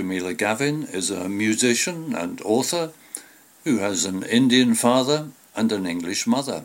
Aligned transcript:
Jamila 0.00 0.32
Gavin 0.32 0.84
is 0.84 1.10
a 1.10 1.28
musician 1.28 2.14
and 2.14 2.40
author 2.40 2.92
who 3.64 3.80
has 3.80 4.06
an 4.06 4.22
Indian 4.22 4.74
father 4.74 5.28
and 5.54 5.70
an 5.72 5.84
English 5.84 6.26
mother. 6.26 6.64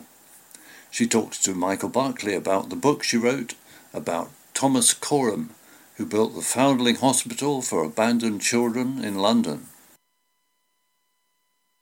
She 0.90 1.06
talks 1.06 1.38
to 1.42 1.54
Michael 1.54 1.90
Barclay 1.90 2.34
about 2.34 2.70
the 2.70 2.76
book 2.76 3.02
she 3.02 3.18
wrote 3.18 3.52
about 3.92 4.30
Thomas 4.54 4.94
Coram, 4.94 5.50
who 5.96 6.06
built 6.06 6.34
the 6.34 6.40
Foundling 6.40 6.96
Hospital 6.96 7.60
for 7.60 7.84
Abandoned 7.84 8.40
Children 8.40 9.04
in 9.04 9.18
London. 9.18 9.66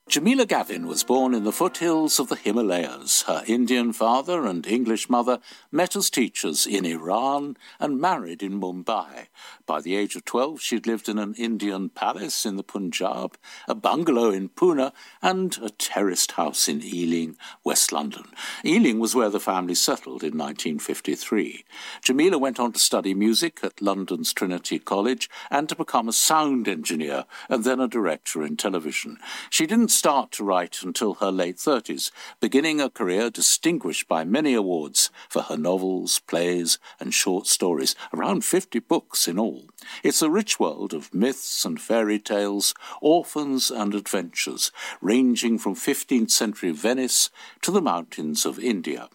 Jamila 0.07 0.45
Gavin 0.45 0.87
was 0.87 1.03
born 1.03 1.35
in 1.35 1.45
the 1.45 1.51
foothills 1.51 2.21
of 2.21 2.29
the 2.29 2.37
Himalayas. 2.37 3.23
Her 3.23 3.43
Indian 3.47 3.95
father 3.95 4.45
and 4.45 4.67
English 4.67 5.09
mother 5.09 5.41
met 5.73 5.97
as 5.97 6.11
teachers 6.11 6.67
in 6.67 6.85
Iran 6.85 7.57
and 7.81 8.01
married 8.01 8.43
in 8.43 8.61
Mumbai. 8.61 9.29
By 9.67 9.81
the 9.81 9.97
age 9.97 10.15
of 10.15 10.27
12, 10.27 10.61
she'd 10.61 10.87
lived 10.87 11.09
in 11.09 11.19
an 11.19 11.35
Indian 11.35 11.89
palace 11.89 12.45
in 12.45 12.57
the 12.57 12.63
Punjab, 12.63 13.39
a 13.67 13.75
bungalow 13.75 14.31
in 14.31 14.51
Pune, 14.51 14.93
and 15.23 15.57
a 15.63 15.71
terraced 15.71 16.33
house 16.33 16.69
in 16.69 16.83
Ealing, 16.83 17.37
West 17.65 17.91
London. 17.91 18.25
Ealing 18.63 18.99
was 18.99 19.15
where 19.15 19.31
the 19.31 19.41
family 19.41 19.75
settled 19.75 20.23
in 20.23 20.37
1953. 20.37 21.65
Jamila 22.03 22.37
went 22.37 22.61
on 22.61 22.73
to 22.73 22.79
study 22.79 23.15
music 23.15 23.61
at 23.63 23.81
London's 23.81 24.35
Trinity 24.35 24.79
College 24.79 25.31
and 25.51 25.67
to 25.71 25.75
become 25.75 26.09
a 26.09 26.13
sound 26.13 26.69
engineer 26.69 27.25
and 27.49 27.65
then 27.65 27.81
a 27.81 27.89
director 27.89 28.45
in 28.45 28.59
television. 28.59 29.19
She 29.49 29.67
didn't 29.67 29.94
start 29.95 30.33
to 30.33 30.45
write 30.45 30.83
until 30.83 31.15
her 31.15 31.31
late 31.31 31.57
30s, 31.57 32.11
beginning 32.41 32.81
a 32.81 32.91
career 32.91 33.31
distinguished 33.31 34.09
by 34.09 34.25
many 34.25 34.53
awards 34.55 35.11
for 35.29 35.43
her 35.43 35.57
novels, 35.57 36.19
plays, 36.21 36.79
and 36.99 37.15
short 37.15 37.47
stories, 37.47 37.95
around 38.13 38.45
50 38.45 38.81
books 38.81 39.29
in 39.29 39.39
all. 39.39 39.69
It's 40.03 40.23
a 40.23 40.31
rich 40.31 40.59
world 40.59 40.93
of 40.93 41.15
myths 41.15 41.65
and 41.65 41.81
fairy 41.81 42.19
tales, 42.19 42.75
orphans 43.01 43.71
and 43.71 43.95
adventures, 43.95 44.73
ranging 45.01 45.59
from 45.59 45.75
15th 45.75 46.31
century 46.31 46.73
Venice 46.73 47.31
to 47.63 47.71
the 47.71 47.83
mountains 47.83 48.45
of 48.45 48.59
India. 48.59 49.09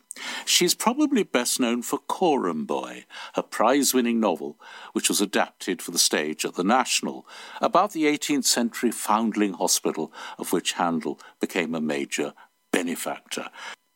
She's 0.45 0.73
probably 0.73 1.23
best 1.23 1.59
known 1.59 1.81
for 1.81 1.99
Coram 1.99 2.65
Boy, 2.65 3.05
her 3.35 3.41
prize 3.41 3.93
winning 3.93 4.19
novel, 4.19 4.59
which 4.93 5.09
was 5.09 5.21
adapted 5.21 5.81
for 5.81 5.91
the 5.91 5.99
stage 5.99 6.45
at 6.45 6.55
the 6.55 6.63
National, 6.63 7.25
about 7.61 7.91
the 7.91 8.05
18th 8.05 8.45
century 8.45 8.91
foundling 8.91 9.53
hospital 9.53 10.11
of 10.37 10.51
which 10.51 10.73
Handel 10.73 11.19
became 11.39 11.75
a 11.75 11.81
major 11.81 12.33
benefactor. 12.71 13.49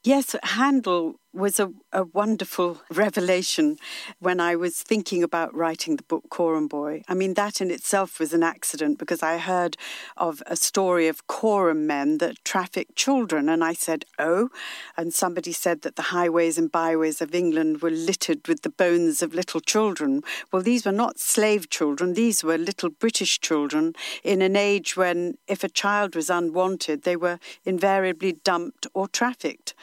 Yes, 0.04 0.36
Handel 0.44 1.16
was 1.34 1.60
a, 1.60 1.72
a 1.92 2.04
wonderful 2.04 2.82
revelation 2.92 3.78
when 4.20 4.40
I 4.40 4.56
was 4.56 4.78
thinking 4.82 5.24
about 5.24 5.54
writing 5.56 5.96
the 5.96 6.04
book 6.04 6.26
Coram 6.30 6.68
Boy. 6.68 7.02
I 7.08 7.16
mean, 7.16 7.34
that 7.34 7.60
in 7.60 7.72
itself 7.72 8.20
was 8.20 8.34
an 8.34 8.44
accident 8.44 9.00
because 9.00 9.24
I 9.24 9.40
heard 9.40 9.76
of 10.16 10.44
a 10.46 10.56
story 10.56 11.08
of 11.08 11.26
Coram 11.26 11.88
men 11.88 12.20
that 12.20 12.44
trafficked 12.46 12.96
children, 12.96 13.50
and 13.50 13.64
I 13.64 13.74
said, 13.74 14.06
Oh, 14.20 14.50
and 14.96 15.14
somebody 15.14 15.52
said 15.52 15.82
that 15.82 15.96
the 15.96 16.04
highways 16.04 16.58
and 16.58 16.72
byways 16.72 17.20
of 17.20 17.34
England 17.34 17.82
were 17.82 17.90
littered 17.90 18.48
with 18.48 18.62
the 18.62 18.70
bones 18.70 19.24
of 19.24 19.34
little 19.34 19.60
children. 19.60 20.22
Well, 20.52 20.62
these 20.62 20.86
were 20.86 20.92
not 20.92 21.20
slave 21.20 21.70
children, 21.70 22.14
these 22.14 22.44
were 22.44 22.58
little 22.58 22.90
British 22.90 23.40
children 23.40 23.96
in 24.24 24.42
an 24.44 24.56
age 24.56 24.96
when 24.96 25.38
if 25.48 25.64
a 25.64 25.70
child 25.70 26.16
was 26.16 26.30
unwanted, 26.30 27.04
they 27.04 27.16
were 27.16 27.40
invariably 27.66 28.34
dumped 28.34 28.86
or 28.94 29.08
trafficked. 29.08 29.74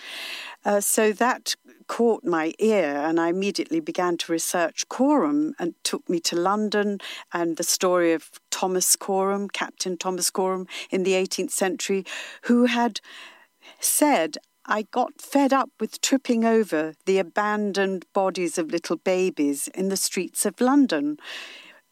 Uh, 0.64 0.80
so 0.80 1.12
that 1.12 1.56
caught 1.86 2.22
my 2.22 2.53
ear, 2.58 2.97
and 2.97 3.19
I 3.19 3.28
immediately 3.28 3.80
began 3.80 4.16
to 4.19 4.33
research 4.33 4.89
Coram 4.89 5.55
and 5.58 5.75
took 5.83 6.08
me 6.08 6.20
to 6.20 6.36
London 6.36 6.98
and 7.33 7.56
the 7.56 7.62
story 7.62 8.12
of 8.12 8.30
Thomas 8.50 8.94
Coram, 8.94 9.48
Captain 9.48 9.97
Thomas 9.97 10.31
Coram 10.31 10.66
in 10.91 11.03
the 11.03 11.12
18th 11.12 11.50
century, 11.50 12.05
who 12.42 12.66
had 12.66 13.00
said, 13.81 14.36
I 14.66 14.83
got 14.83 15.20
fed 15.20 15.53
up 15.53 15.70
with 15.81 16.00
tripping 16.00 16.44
over 16.44 16.94
the 17.06 17.19
abandoned 17.19 18.04
bodies 18.12 18.59
of 18.59 18.71
little 18.71 18.97
babies 18.97 19.69
in 19.69 19.88
the 19.88 19.97
streets 19.97 20.44
of 20.44 20.60
London. 20.60 21.19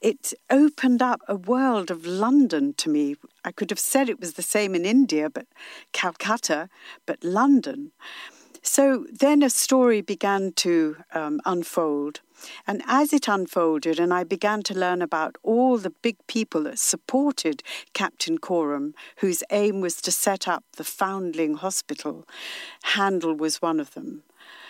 It 0.00 0.32
opened 0.48 1.02
up 1.02 1.22
a 1.26 1.34
world 1.34 1.90
of 1.90 2.06
London 2.06 2.74
to 2.74 2.88
me. 2.88 3.16
I 3.44 3.50
could 3.50 3.70
have 3.70 3.80
said 3.80 4.08
it 4.08 4.20
was 4.20 4.34
the 4.34 4.42
same 4.42 4.74
in 4.76 4.84
India, 4.84 5.28
but 5.28 5.46
Calcutta, 5.92 6.68
but 7.04 7.24
London. 7.24 7.90
So 8.70 9.06
then 9.10 9.42
a 9.42 9.48
story 9.48 10.02
began 10.02 10.52
to 10.56 10.98
um, 11.14 11.40
unfold. 11.46 12.20
And 12.66 12.82
as 12.86 13.14
it 13.14 13.26
unfolded, 13.26 13.98
and 13.98 14.12
I 14.12 14.24
began 14.24 14.62
to 14.64 14.78
learn 14.78 15.00
about 15.00 15.36
all 15.42 15.78
the 15.78 15.90
big 15.90 16.18
people 16.26 16.64
that 16.64 16.78
supported 16.78 17.62
Captain 17.94 18.36
Coram, 18.36 18.94
whose 19.16 19.42
aim 19.50 19.80
was 19.80 20.02
to 20.02 20.12
set 20.12 20.46
up 20.46 20.64
the 20.76 20.84
Foundling 20.84 21.54
Hospital, 21.54 22.28
Handel 22.82 23.34
was 23.34 23.62
one 23.62 23.80
of 23.80 23.94
them. 23.94 24.22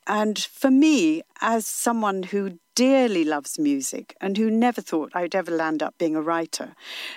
And 0.06 0.38
for 0.38 0.70
me, 0.70 1.22
as 1.40 1.66
someone 1.66 2.22
who 2.22 2.58
dearly 2.74 3.24
loves 3.24 3.58
music 3.58 4.16
and 4.20 4.38
who 4.38 4.50
never 4.50 4.80
thought 4.80 5.10
I'd 5.12 5.34
ever 5.34 5.50
land 5.50 5.82
up 5.82 5.98
being 5.98 6.16
a 6.16 6.22
writer, 6.22 6.74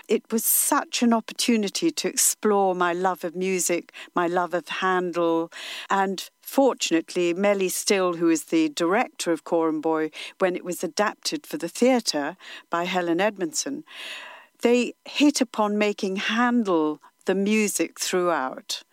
it 0.07 0.31
was 0.31 0.43
such 0.43 1.01
an 1.01 1.13
opportunity 1.13 1.91
to 1.91 2.07
explore 2.09 2.75
my 2.75 2.91
love 2.91 3.23
of 3.23 3.35
music, 3.35 3.93
my 4.15 4.27
love 4.27 4.53
of 4.53 4.67
Handel, 4.67 5.51
and 5.89 6.29
fortunately, 6.51 7.33
Melly 7.33 7.69
Still, 7.69 8.15
who 8.15 8.29
is 8.29 8.45
the 8.45 8.67
director 8.67 9.31
of 9.31 9.45
Coram 9.45 9.79
Boy, 9.79 10.11
when 10.39 10.53
it 10.53 10.65
was 10.65 10.83
adapted 10.83 11.47
for 11.47 11.55
the 11.55 11.69
theatre 11.69 12.35
by 12.69 12.83
Helen 12.83 13.19
Edmundson, 13.19 13.83
they 14.61 14.93
hit 15.05 15.39
upon 15.39 15.77
making 15.77 16.17
Handel 16.17 16.99
the 17.25 17.35
music 17.35 18.01
throughout. 18.01 18.83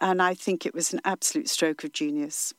And 0.00 0.22
I 0.22 0.34
think 0.34 0.64
it 0.64 0.72
was 0.72 0.92
an 0.92 1.00
absolute 1.04 1.48
stroke 1.48 1.82
of 1.82 1.92
genius. 1.92 2.54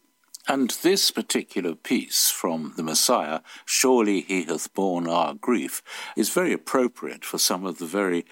And 0.50 0.72
this 0.82 1.12
particular 1.12 1.74
piece 1.74 2.30
from 2.30 2.74
the 2.76 2.84
Messiah, 2.84 3.40
Surely 3.64 4.22
He 4.22 4.44
Hath 4.44 4.74
Borne 4.74 5.08
Our 5.08 5.34
Grief, 5.34 5.82
is 6.18 6.30
very 6.30 6.52
appropriate 6.52 7.24
for 7.24 7.38
some 7.38 7.66
of 7.66 7.78
the 7.78 7.86
very 7.86 8.26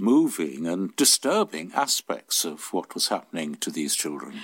moving 0.00 0.66
and 0.66 0.96
disturbing 0.96 1.72
aspects 1.74 2.46
of 2.46 2.72
what 2.72 2.94
was 2.94 3.08
happening 3.08 3.56
to 3.56 3.70
these 3.70 3.94
children. 3.94 4.40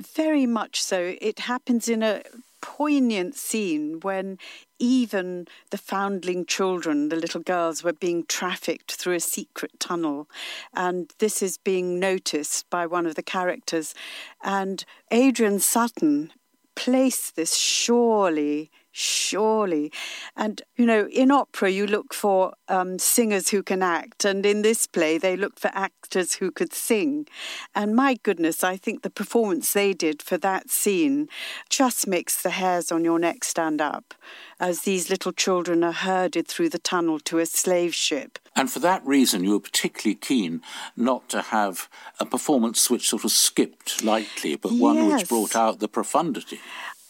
Very 0.00 0.46
much 0.46 0.82
so. 0.82 1.16
It 1.20 1.40
happens 1.40 1.88
in 1.88 2.02
a 2.02 2.22
poignant 2.60 3.34
scene 3.34 4.00
when 4.00 4.38
even 4.78 5.46
the 5.70 5.78
foundling 5.78 6.46
children, 6.46 7.08
the 7.08 7.16
little 7.16 7.40
girls, 7.40 7.84
were 7.84 7.92
being 7.92 8.24
trafficked 8.26 8.92
through 8.92 9.14
a 9.14 9.20
secret 9.20 9.78
tunnel. 9.78 10.28
And 10.74 11.12
this 11.18 11.42
is 11.42 11.58
being 11.58 12.00
noticed 12.00 12.70
by 12.70 12.86
one 12.86 13.06
of 13.06 13.14
the 13.14 13.22
characters. 13.22 13.94
And 14.42 14.84
Adrian 15.10 15.58
Sutton 15.58 16.32
placed 16.74 17.36
this 17.36 17.54
surely 17.54 18.70
surely. 18.92 19.90
And, 20.36 20.62
you 20.76 20.86
know, 20.86 21.08
in 21.10 21.30
opera, 21.30 21.70
you 21.70 21.86
look 21.86 22.14
for 22.14 22.52
um, 22.68 22.98
singers 22.98 23.48
who 23.48 23.62
can 23.62 23.82
act. 23.82 24.24
And 24.24 24.46
in 24.46 24.62
this 24.62 24.86
play, 24.86 25.18
they 25.18 25.36
looked 25.36 25.58
for 25.58 25.70
actors 25.74 26.34
who 26.34 26.50
could 26.50 26.72
sing. 26.72 27.26
And 27.74 27.96
my 27.96 28.18
goodness, 28.22 28.62
I 28.62 28.76
think 28.76 29.02
the 29.02 29.10
performance 29.10 29.72
they 29.72 29.92
did 29.92 30.22
for 30.22 30.36
that 30.38 30.70
scene 30.70 31.28
just 31.68 32.06
makes 32.06 32.40
the 32.40 32.50
hairs 32.50 32.92
on 32.92 33.04
your 33.04 33.18
neck 33.18 33.44
stand 33.44 33.80
up 33.80 34.14
as 34.60 34.82
these 34.82 35.10
little 35.10 35.32
children 35.32 35.82
are 35.82 35.92
herded 35.92 36.46
through 36.46 36.68
the 36.68 36.78
tunnel 36.78 37.18
to 37.18 37.38
a 37.38 37.46
slave 37.46 37.94
ship. 37.94 38.38
And 38.54 38.70
for 38.70 38.78
that 38.80 39.04
reason, 39.04 39.42
you 39.44 39.52
were 39.52 39.60
particularly 39.60 40.14
keen 40.14 40.60
not 40.96 41.28
to 41.30 41.40
have 41.40 41.88
a 42.20 42.26
performance 42.26 42.88
which 42.90 43.08
sort 43.08 43.24
of 43.24 43.32
skipped 43.32 44.04
lightly, 44.04 44.56
but 44.56 44.72
one 44.72 44.96
yes. 44.96 45.20
which 45.20 45.28
brought 45.28 45.56
out 45.56 45.80
the 45.80 45.88
profundity. 45.88 46.60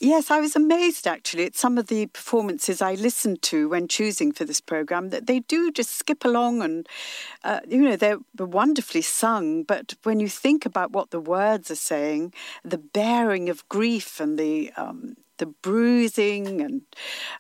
Yes, 0.05 0.33
I 0.33 0.41
was 0.41 0.57
amazed 0.57 1.07
actually 1.07 1.45
at 1.45 1.55
some 1.55 1.79
of 1.79 1.87
the 1.87 2.07
performances 2.07 2.83
I 2.83 2.95
listened 2.95 3.41
to 3.43 3.69
when 3.69 3.87
choosing 3.87 4.33
for 4.33 4.45
this 4.45 4.61
program 4.61 5.11
that 5.11 5.29
they 5.29 5.39
do 5.39 5.71
just 5.71 5.91
skip 5.95 6.25
along 6.25 6.61
and, 6.61 6.89
uh, 7.45 7.61
you 7.69 7.83
know, 7.83 7.95
they're 7.95 8.19
wonderfully 8.37 9.03
sung. 9.03 9.63
But 9.63 9.95
when 10.03 10.19
you 10.19 10.29
think 10.29 10.67
about 10.67 10.91
what 10.91 11.13
the 11.13 11.21
words 11.21 11.71
are 11.71 11.77
saying, 11.77 12.35
the 12.65 12.79
bearing 12.79 13.49
of 13.49 13.69
grief 13.69 14.19
and 14.19 14.37
the 14.41 14.73
um, 14.77 15.15
the 15.39 15.47
bruising, 15.47 16.61
and 16.61 16.83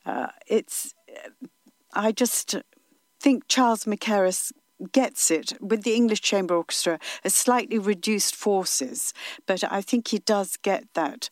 uh, 0.07 0.29
it's, 0.47 0.95
I 1.93 2.13
just 2.13 2.55
think 3.19 3.49
Charles 3.49 3.87
Mackerras 3.87 4.53
gets 4.93 5.31
it 5.33 5.53
with 5.61 5.83
the 5.83 5.95
English 5.95 6.21
Chamber 6.21 6.55
Orchestra 6.55 7.01
as 7.25 7.35
slightly 7.35 7.79
reduced 7.79 8.37
forces, 8.37 9.13
but 9.47 9.65
I 9.71 9.83
think 9.83 10.09
he 10.09 10.19
does 10.19 10.57
get 10.57 10.85
that 10.95 11.29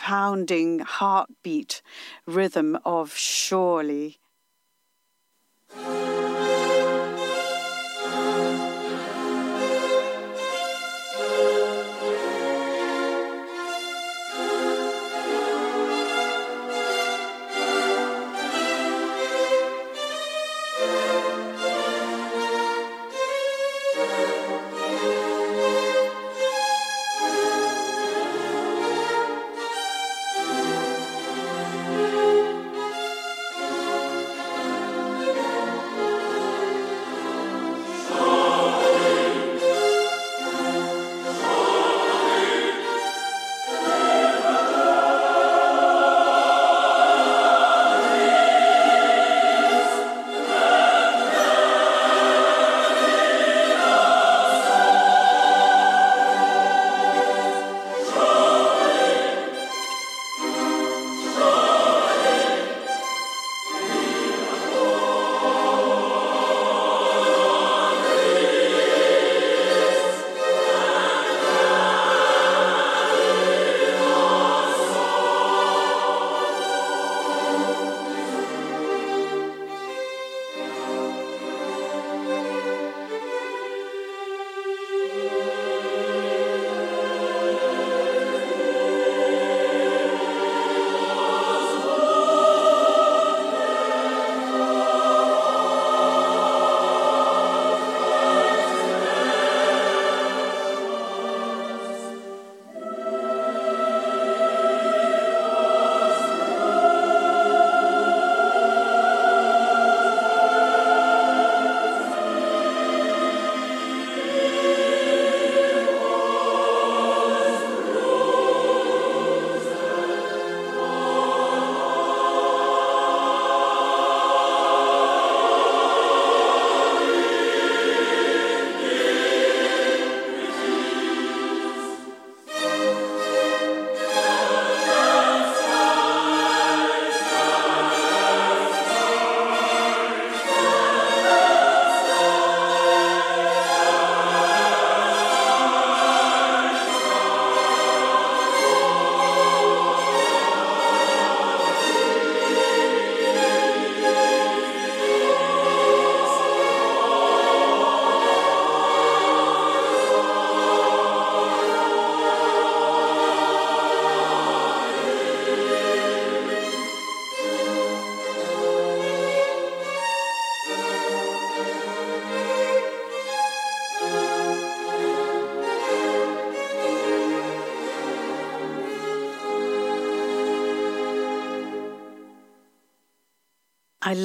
pounding 0.00 0.78
heartbeat 0.78 1.82
rhythm 2.24 2.78
of 2.86 3.14
surely. 3.14 4.18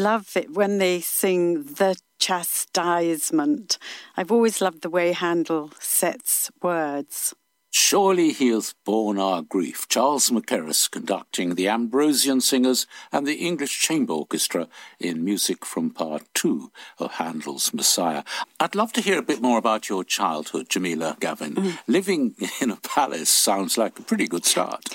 Love 0.06 0.38
it 0.38 0.52
when 0.52 0.78
they 0.78 1.02
sing 1.02 1.64
the 1.64 1.96
chastisement. 2.20 3.80
I've 4.16 4.32
always 4.32 4.62
loved 4.62 4.84
the 4.84 4.90
way 4.90 5.14
Handel 5.14 5.72
sets 5.80 6.52
words. 6.62 7.34
Surely 7.72 8.32
he 8.32 8.50
hath 8.50 8.76
borne 8.86 9.18
our 9.18 9.42
grief. 9.42 9.88
Charles 9.90 10.30
Mackerras 10.30 10.90
conducting 10.90 11.56
the 11.56 11.68
Ambrosian 11.68 12.40
Singers 12.40 12.86
and 13.12 13.26
the 13.26 13.34
English 13.34 13.82
Chamber 13.82 14.14
Orchestra 14.14 14.68
in 15.00 15.26
music 15.26 15.66
from 15.66 15.90
part 15.90 16.22
two 16.36 16.72
of 17.00 17.14
Handel's 17.14 17.74
Messiah. 17.74 18.24
I'd 18.60 18.76
love 18.76 18.94
to 18.94 19.02
hear 19.02 19.18
a 19.18 19.24
bit 19.24 19.42
more 19.42 19.58
about 19.58 19.90
your 19.90 20.04
childhood, 20.04 20.70
Jamila 20.70 21.18
Gavin. 21.20 21.56
Mm. 21.56 21.80
Living 21.88 22.36
in 22.62 22.70
a 22.70 22.78
palace 22.78 23.30
sounds 23.30 23.76
like 23.76 23.98
a 24.00 24.04
pretty 24.04 24.28
good 24.28 24.46
start. 24.46 24.86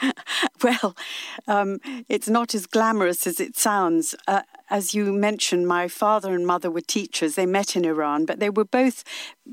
well, 0.62 0.94
um, 1.48 1.80
it's 2.08 2.28
not 2.28 2.54
as 2.54 2.66
glamorous 2.66 3.26
as 3.26 3.40
it 3.40 3.56
sounds. 3.56 4.14
Uh, 4.28 4.42
as 4.70 4.94
you 4.94 5.12
mentioned, 5.12 5.66
my 5.66 5.88
father 5.88 6.34
and 6.34 6.46
mother 6.46 6.70
were 6.70 6.80
teachers. 6.80 7.34
They 7.34 7.46
met 7.46 7.76
in 7.76 7.84
Iran, 7.84 8.26
but 8.26 8.38
they 8.38 8.50
were 8.50 8.64
both 8.64 9.04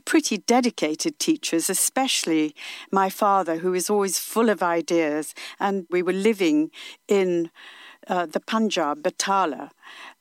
pretty 0.03 0.37
dedicated 0.37 1.19
teachers, 1.19 1.69
especially 1.69 2.55
my 2.91 3.09
father, 3.09 3.57
who 3.57 3.71
was 3.71 3.89
always 3.89 4.19
full 4.19 4.49
of 4.49 4.61
ideas. 4.61 5.33
And 5.59 5.87
we 5.89 6.03
were 6.03 6.13
living 6.13 6.71
in 7.07 7.49
uh, 8.07 8.25
the 8.25 8.39
Punjab, 8.39 9.01
Batala, 9.01 9.71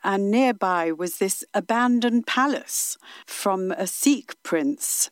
and 0.03 0.31
nearby 0.31 0.93
was 0.93 1.19
this 1.19 1.45
abandoned 1.53 2.27
palace 2.27 2.97
from 3.27 3.73
a 3.73 3.87
Sikh 3.87 4.41
prince 4.43 5.11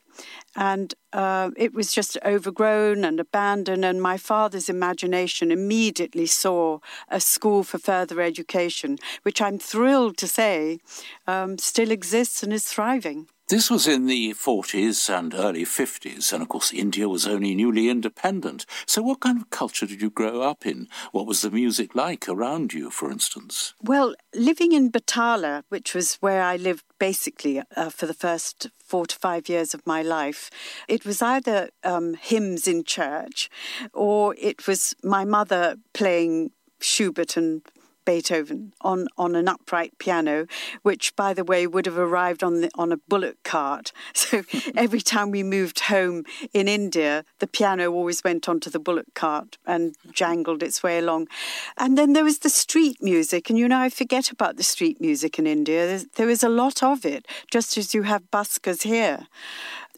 and 0.56 0.94
uh, 1.12 1.50
it 1.56 1.73
was 1.75 1.92
just 1.92 2.18
overgrown 2.25 3.04
and 3.04 3.18
abandoned. 3.18 3.85
And 3.85 4.02
my 4.02 4.16
father's 4.16 4.68
imagination 4.68 5.50
immediately 5.50 6.26
saw 6.26 6.78
a 7.09 7.21
school 7.21 7.62
for 7.64 7.78
further 7.78 8.21
education, 8.21 8.99
which 9.23 9.40
I'm 9.40 9.59
thrilled 9.59 10.16
to 10.18 10.26
say 10.26 10.80
um, 11.26 11.59
still 11.59 11.90
exists 11.90 12.42
and 12.42 12.52
is 12.52 12.66
thriving. 12.66 13.28
This 13.49 13.70
was 13.70 13.87
in 13.87 14.06
the 14.06 14.32
40s 14.32 15.11
and 15.11 15.34
early 15.34 15.64
50s, 15.64 16.32
and 16.32 16.42
of 16.42 16.49
course, 16.49 16.72
India 16.72 17.08
was 17.08 17.26
only 17.26 17.54
newly 17.54 17.88
independent. 17.88 18.64
So, 18.87 19.02
what 19.02 19.20
kind 19.20 19.38
of 19.38 19.50
culture 19.50 19.84
did 19.84 20.00
you 20.00 20.11
grow 20.11 20.40
up 20.40 20.64
in? 20.64 20.88
What 21.11 21.26
was 21.26 21.42
the 21.42 21.50
music 21.50 21.94
like 21.94 22.28
around 22.28 22.72
you, 22.72 22.90
for 22.90 23.11
instance? 23.11 23.75
Well, 23.82 24.14
living 24.34 24.72
in 24.72 24.90
Batala, 24.90 25.64
which 25.68 25.94
was 25.94 26.14
where 26.16 26.42
I 26.42 26.56
lived 26.56 26.84
basically 26.99 27.62
uh, 27.76 27.90
for 27.90 28.06
the 28.06 28.14
first 28.14 28.68
four 28.82 29.06
to 29.06 29.16
five 29.16 29.49
years 29.49 29.75
of 29.75 29.87
my 29.87 30.02
life, 30.02 30.50
it 30.88 31.04
was 31.04 31.20
either 31.20 31.70
um, 31.84 32.14
hymns 32.14 32.66
in 32.68 32.84
church 32.84 33.50
or 33.92 34.34
it 34.38 34.66
was 34.66 34.94
my 35.02 35.25
mother 35.25 35.76
playing 35.92 36.52
Schubert 36.80 37.37
and 37.37 37.62
Beethoven 38.04 38.73
on, 38.80 39.09
on 39.16 39.35
an 39.35 39.49
upright 39.49 39.97
piano, 39.99 40.47
which, 40.82 41.14
by 41.16 41.35
the 41.35 41.44
way, 41.44 41.66
would 41.66 41.87
have 41.87 41.99
arrived 41.99 42.42
on 42.42 42.61
the, 42.61 42.71
on 42.75 42.92
a 42.92 42.97
bullock 42.97 43.42
cart. 43.42 43.92
So 44.14 44.44
every 44.76 45.00
time 45.00 45.30
we 45.30 45.42
moved 45.42 45.80
home 45.80 46.25
in 46.54 46.68
India, 46.68 47.25
the 47.38 47.47
piano 47.47 47.90
always 47.92 48.23
went 48.23 48.49
onto 48.49 48.71
the 48.71 48.78
bullock 48.78 49.12
cart 49.14 49.59
and 49.66 49.94
jangled 50.12 50.62
its 50.62 50.82
way 50.82 50.99
along. 50.99 51.28
And 51.76 51.99
then 51.99 52.12
there 52.12 52.25
was 52.25 52.38
the 52.38 52.49
street 52.49 53.02
music, 53.02 53.50
and 53.50 53.59
you 53.59 53.68
know, 53.68 53.80
I 53.80 53.90
forget 53.90 54.30
about 54.30 54.56
the 54.56 54.62
street 54.62 55.00
music 55.00 55.38
in 55.38 55.47
India. 55.47 55.87
There's, 55.87 56.04
there 56.16 56.30
is 56.30 56.42
a 56.42 56.49
lot 56.49 56.82
of 56.82 57.04
it, 57.04 57.26
just 57.50 57.76
as 57.76 57.94
you 57.94 58.02
have 58.04 58.30
buskers 58.30 58.82
here. 58.82 59.26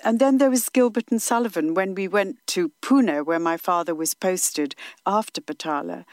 And 0.03 0.19
then 0.19 0.39
there 0.39 0.51
was 0.51 0.69
Gilbert 0.69 1.11
and 1.11 1.23
Sullivan 1.23 1.73
when 1.73 1.95
we 1.95 2.09
went 2.09 2.47
to 2.49 2.73
Pune, 2.83 3.25
where 3.25 3.39
my 3.39 3.57
father 3.57 3.95
was 3.95 4.13
posted 4.13 4.75
after 5.07 5.41
Batala 5.41 6.05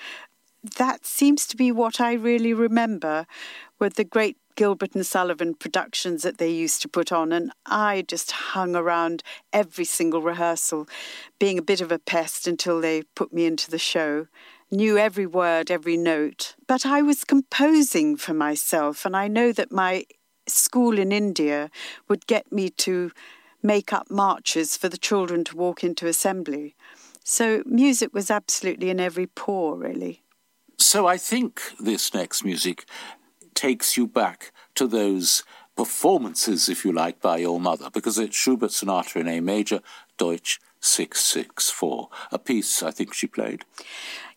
that 0.78 1.06
seems 1.06 1.48
to 1.48 1.58
be 1.58 1.72
what 1.72 2.00
I 2.00 2.14
really 2.14 2.54
remember 2.54 3.26
with 3.80 3.96
the 3.96 4.04
great 4.04 4.38
Gilbert 4.56 4.94
and 4.94 5.06
Sullivan 5.06 5.56
productions 5.56 6.24
that 6.24 6.38
they 6.38 6.52
used 6.52 6.82
to 6.82 6.90
put 6.90 7.12
on. 7.12 7.32
And 7.32 7.52
I 7.66 8.04
just 8.08 8.32
hung 8.32 8.76
around 8.76 9.24
every 9.52 9.86
single 9.86 10.22
rehearsal, 10.22 10.88
being 11.40 11.58
a 11.58 11.64
bit 11.64 11.82
of 11.82 11.92
a 11.92 12.00
pest 12.00 12.48
until 12.48 12.80
they 12.80 13.04
put 13.16 13.34
me 13.34 13.46
into 13.46 13.72
the 13.72 13.80
show. 13.80 14.28
Knew 14.70 14.98
every 14.98 15.26
word, 15.26 15.72
every 15.72 15.98
note. 15.98 16.56
But 16.68 16.86
I 16.86 17.02
was 17.02 17.24
composing 17.24 18.16
for 18.18 18.34
myself, 18.34 19.06
and 19.06 19.16
I 19.16 19.28
know 19.28 19.52
that 19.52 19.72
my 19.72 20.06
school 20.48 20.98
in 20.98 21.12
India 21.12 21.70
would 22.08 22.28
get 22.28 22.52
me 22.52 22.70
to 22.70 23.12
make 23.64 23.94
up 23.94 24.10
marches 24.10 24.78
for 24.78 24.90
the 24.90 24.98
children 24.98 25.44
to 25.46 25.56
walk 25.56 25.84
into 25.84 26.08
assembly. 26.08 26.76
So 27.24 27.64
music 27.66 28.14
was 28.14 28.32
absolutely 28.32 28.90
in 28.90 29.00
every 29.00 29.28
pore, 29.28 29.78
really. 29.78 30.24
So 30.82 31.06
I 31.06 31.18
think 31.18 31.62
this 31.80 32.12
next 32.12 32.44
music 32.44 32.86
takes 33.54 33.98
you 33.98 34.08
back 34.08 34.52
to 34.74 34.88
those 34.88 35.44
performances, 35.78 36.68
if 36.68 36.84
you 36.84 36.92
like, 36.92 37.22
by 37.22 37.38
your 37.38 37.60
mother, 37.60 37.92
because 37.92 38.18
it's 38.18 38.36
Schubert 38.36 38.72
Sonata 38.72 39.20
in 39.20 39.28
A 39.28 39.42
major, 39.42 39.82
Deutsch 40.18 40.60
664, 40.82 42.10
a 42.32 42.40
piece 42.40 42.82
I 42.84 42.92
think 42.92 43.14
she 43.14 43.28
played. 43.28 43.64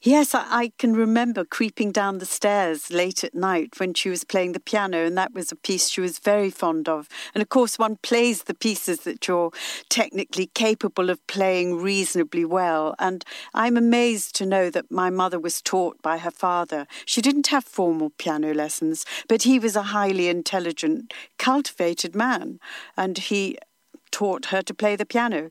Yes, 0.05 0.35
I, 0.35 0.45
I, 0.51 0.73
can 0.77 0.93
remember 0.95 1.47
creeping 1.47 1.91
down 1.91 2.19
the 2.19 2.27
stairs 2.27 2.91
late 2.91 3.25
at 3.25 3.35
night 3.35 3.81
when 3.81 3.95
she 3.95 4.11
was 4.11 4.23
playing 4.23 4.53
the 4.53 4.61
piano, 4.61 4.99
and 5.07 5.17
that 5.17 5.33
was 5.33 5.51
a 5.51 5.57
piece 5.57 5.89
she 5.89 6.03
was 6.03 6.19
very 6.19 6.51
fond 6.51 6.91
of. 6.91 7.09
And 7.35 7.41
of 7.41 7.49
course, 7.49 7.79
one 7.79 7.97
plays 7.97 8.43
the 8.43 8.53
pieces 8.53 9.01
that 9.01 9.27
you're 9.27 9.51
technically 9.89 10.49
capable 10.49 11.09
of 11.09 11.27
playing 11.27 11.81
reasonably 11.81 12.45
well. 12.45 12.95
And 12.99 13.25
I'm 13.55 13.79
amazed 13.79 14.35
to 14.37 14.45
know 14.45 14.69
that 14.69 14.91
my 14.91 15.09
mother 15.09 15.41
was 15.41 15.63
taught 15.63 16.03
by 16.03 16.19
her 16.19 16.31
father. 16.31 16.87
She 17.07 17.23
didn't 17.23 17.47
have 17.47 17.65
formal 17.65 18.11
piano 18.19 18.53
lessons, 18.53 19.07
but 19.27 19.45
he 19.45 19.59
was 19.59 19.75
a 19.75 19.85
highly 19.85 20.29
intelligent, 20.29 21.15
cultivated 21.39 22.15
man, 22.15 22.61
and 22.95 23.17
he 23.17 23.57
taught 24.15 24.47
her 24.47 24.63
to 24.63 24.73
play 24.73 24.95
the 24.95 25.05
piano. 25.05 25.51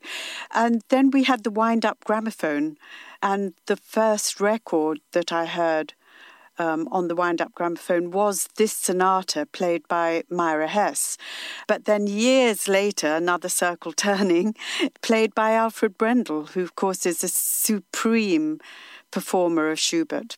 And 0.51 0.82
then 0.88 1.12
we 1.12 1.24
had 1.24 1.43
the 1.43 1.51
wind 1.51 1.86
up 1.86 2.00
gramophone. 2.05 2.77
And 3.22 3.53
the 3.65 3.75
first 3.75 4.39
record 4.39 5.01
that 5.12 5.34
I 5.34 5.46
heard 5.46 5.93
um, 6.58 6.88
on 6.89 7.10
the 7.10 7.15
wind 7.15 7.41
up 7.41 7.53
gramophone 7.53 8.12
was 8.12 8.48
this 8.55 8.72
sonata 8.72 9.46
played 9.46 9.86
by 9.89 10.24
Myra 10.29 10.67
Hess. 10.67 11.17
But 11.67 11.84
then 11.84 12.08
years 12.08 12.70
later, 12.70 13.08
another 13.15 13.50
circle 13.50 13.91
turning, 14.08 14.55
played 15.01 15.36
by 15.36 15.51
Alfred 15.51 15.98
Brendel, 15.98 16.48
who, 16.48 16.62
of 16.62 16.75
course, 16.75 17.05
is 17.05 17.22
a 17.22 17.27
supreme 17.27 18.60
performer 19.12 19.72
of 19.72 19.79
Schubert. 19.79 20.38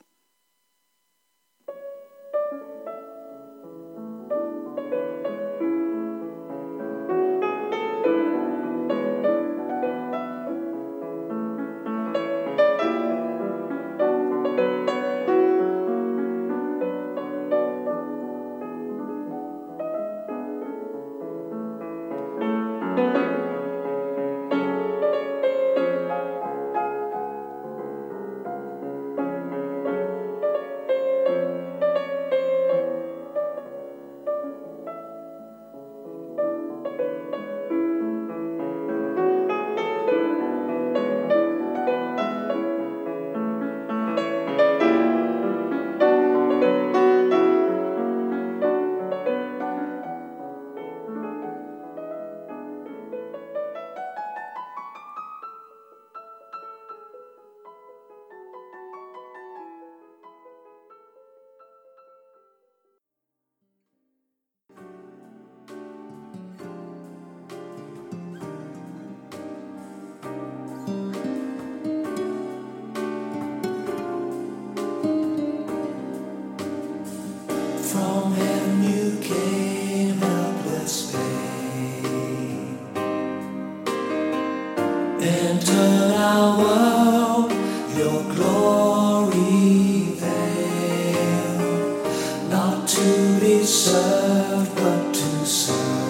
serve 93.96 94.76
but 94.76 95.14
to 95.14 95.46
serve. 95.46 96.05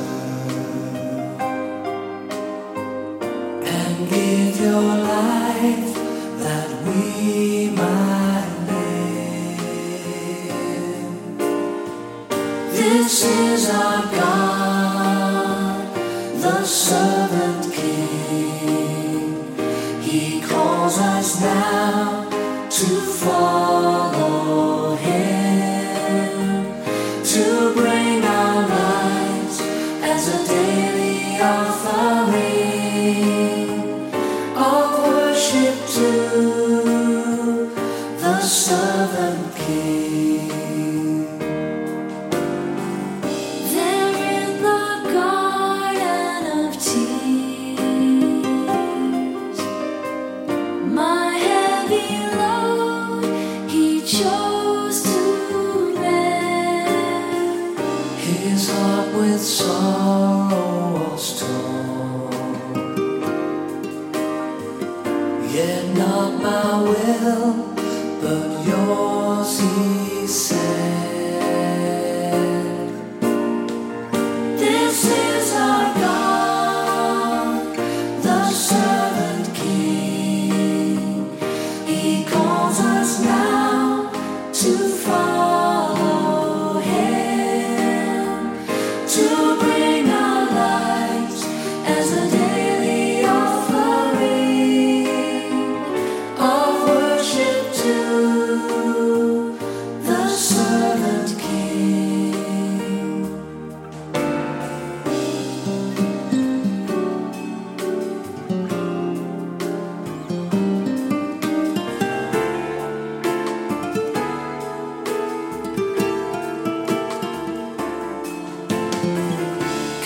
with 59.18 59.42
sorrow 59.42 60.94
was 61.00 61.40
torn. 61.40 62.32
Yet 65.54 65.96
not 65.96 66.42
my 66.42 66.82
will, 66.82 67.54
but 68.22 68.66
yours 68.68 69.60
he 69.60 70.28
said. 70.28 70.65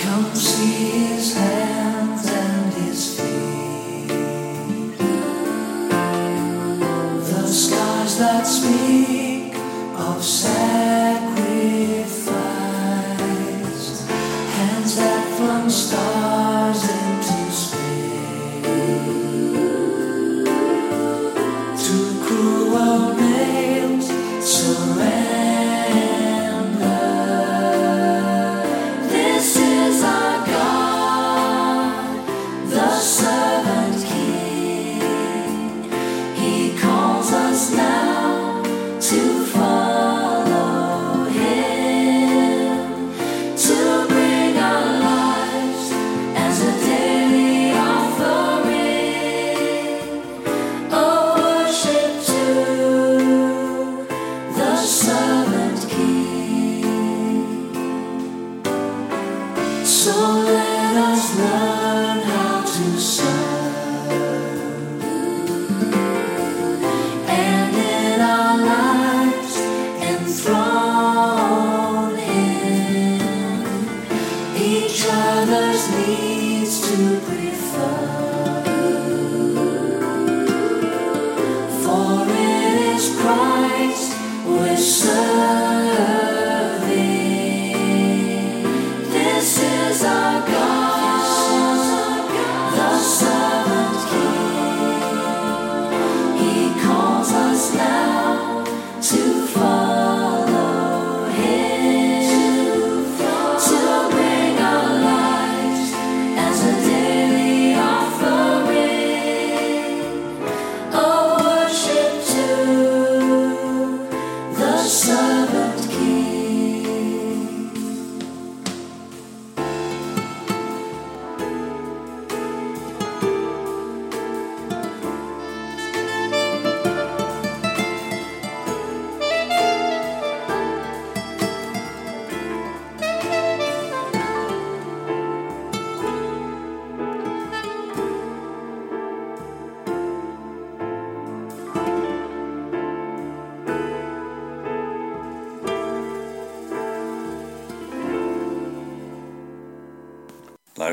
Come 0.02 0.36
see 0.36 0.90
his 0.90 1.36
hand. 1.36 1.59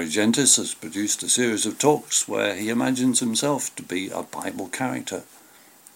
Larry 0.06 0.14
Gentis 0.14 0.56
has 0.56 0.72
produced 0.72 1.24
a 1.24 1.28
series 1.28 1.66
of 1.66 1.80
talks 1.80 2.28
where 2.28 2.54
he 2.54 2.68
imagines 2.68 3.18
himself 3.18 3.74
to 3.74 3.82
be 3.82 4.08
a 4.08 4.22
Bible 4.22 4.68
character. 4.68 5.24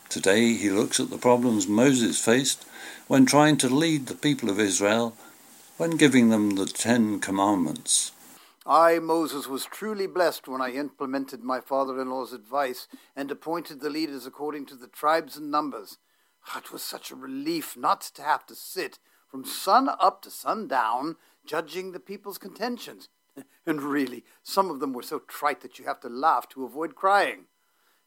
Today 0.08 0.54
he 0.54 0.68
looks 0.68 0.98
at 0.98 1.10
the 1.10 1.16
problems 1.16 1.68
Moses 1.68 2.20
faced 2.20 2.64
when 3.06 3.24
trying 3.24 3.56
to 3.58 3.68
lead 3.68 4.06
the 4.06 4.16
people 4.16 4.50
of 4.50 4.58
Israel 4.58 5.14
when 5.76 5.92
giving 5.92 6.30
them 6.30 6.56
the 6.56 6.66
Ten 6.66 7.20
Commandments. 7.20 8.10
I, 8.66 8.98
Moses, 8.98 9.46
was 9.46 9.64
truly 9.64 10.08
blessed 10.08 10.48
when 10.48 10.60
I 10.60 10.72
implemented 10.72 11.44
my 11.44 11.60
father 11.60 12.00
in 12.00 12.10
law's 12.10 12.32
advice 12.32 12.88
and 13.14 13.30
appointed 13.30 13.78
the 13.78 13.90
leaders 13.90 14.26
according 14.26 14.66
to 14.66 14.74
the 14.74 14.88
tribes 14.88 15.36
and 15.36 15.52
numbers. 15.52 15.98
Ah, 16.48 16.58
it 16.58 16.72
was 16.72 16.82
such 16.82 17.12
a 17.12 17.14
relief 17.14 17.76
not 17.76 18.00
to 18.16 18.22
have 18.22 18.44
to 18.46 18.56
sit 18.56 18.98
from 19.28 19.44
sun 19.44 19.88
up 19.88 20.20
to 20.22 20.32
sundown 20.32 21.14
judging 21.46 21.92
the 21.92 22.00
people's 22.00 22.38
contentions. 22.38 23.08
And 23.66 23.82
really, 23.82 24.24
some 24.42 24.70
of 24.70 24.80
them 24.80 24.92
were 24.92 25.02
so 25.02 25.20
trite 25.20 25.60
that 25.60 25.78
you 25.78 25.84
have 25.84 26.00
to 26.00 26.08
laugh 26.08 26.48
to 26.50 26.64
avoid 26.64 26.94
crying. 26.94 27.44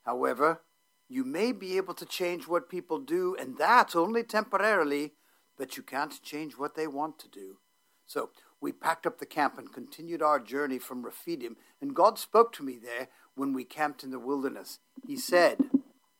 However, 0.05 0.61
you 1.07 1.23
may 1.23 1.51
be 1.51 1.77
able 1.77 1.93
to 1.95 2.05
change 2.05 2.47
what 2.47 2.69
people 2.69 2.99
do, 2.99 3.35
and 3.39 3.57
that's 3.57 3.95
only 3.95 4.23
temporarily, 4.23 5.13
but 5.57 5.77
you 5.77 5.83
can't 5.83 6.21
change 6.23 6.57
what 6.57 6.75
they 6.75 6.87
want 6.87 7.19
to 7.19 7.29
do. 7.29 7.57
So 8.05 8.31
we 8.59 8.71
packed 8.71 9.05
up 9.05 9.19
the 9.19 9.25
camp 9.25 9.57
and 9.57 9.71
continued 9.71 10.21
our 10.21 10.39
journey 10.39 10.79
from 10.79 11.03
Rephidim, 11.03 11.57
and 11.81 11.95
God 11.95 12.17
spoke 12.17 12.51
to 12.53 12.63
me 12.63 12.77
there 12.81 13.09
when 13.35 13.53
we 13.53 13.63
camped 13.63 14.03
in 14.03 14.11
the 14.11 14.19
wilderness. 14.19 14.79
He 15.05 15.17
said, 15.17 15.59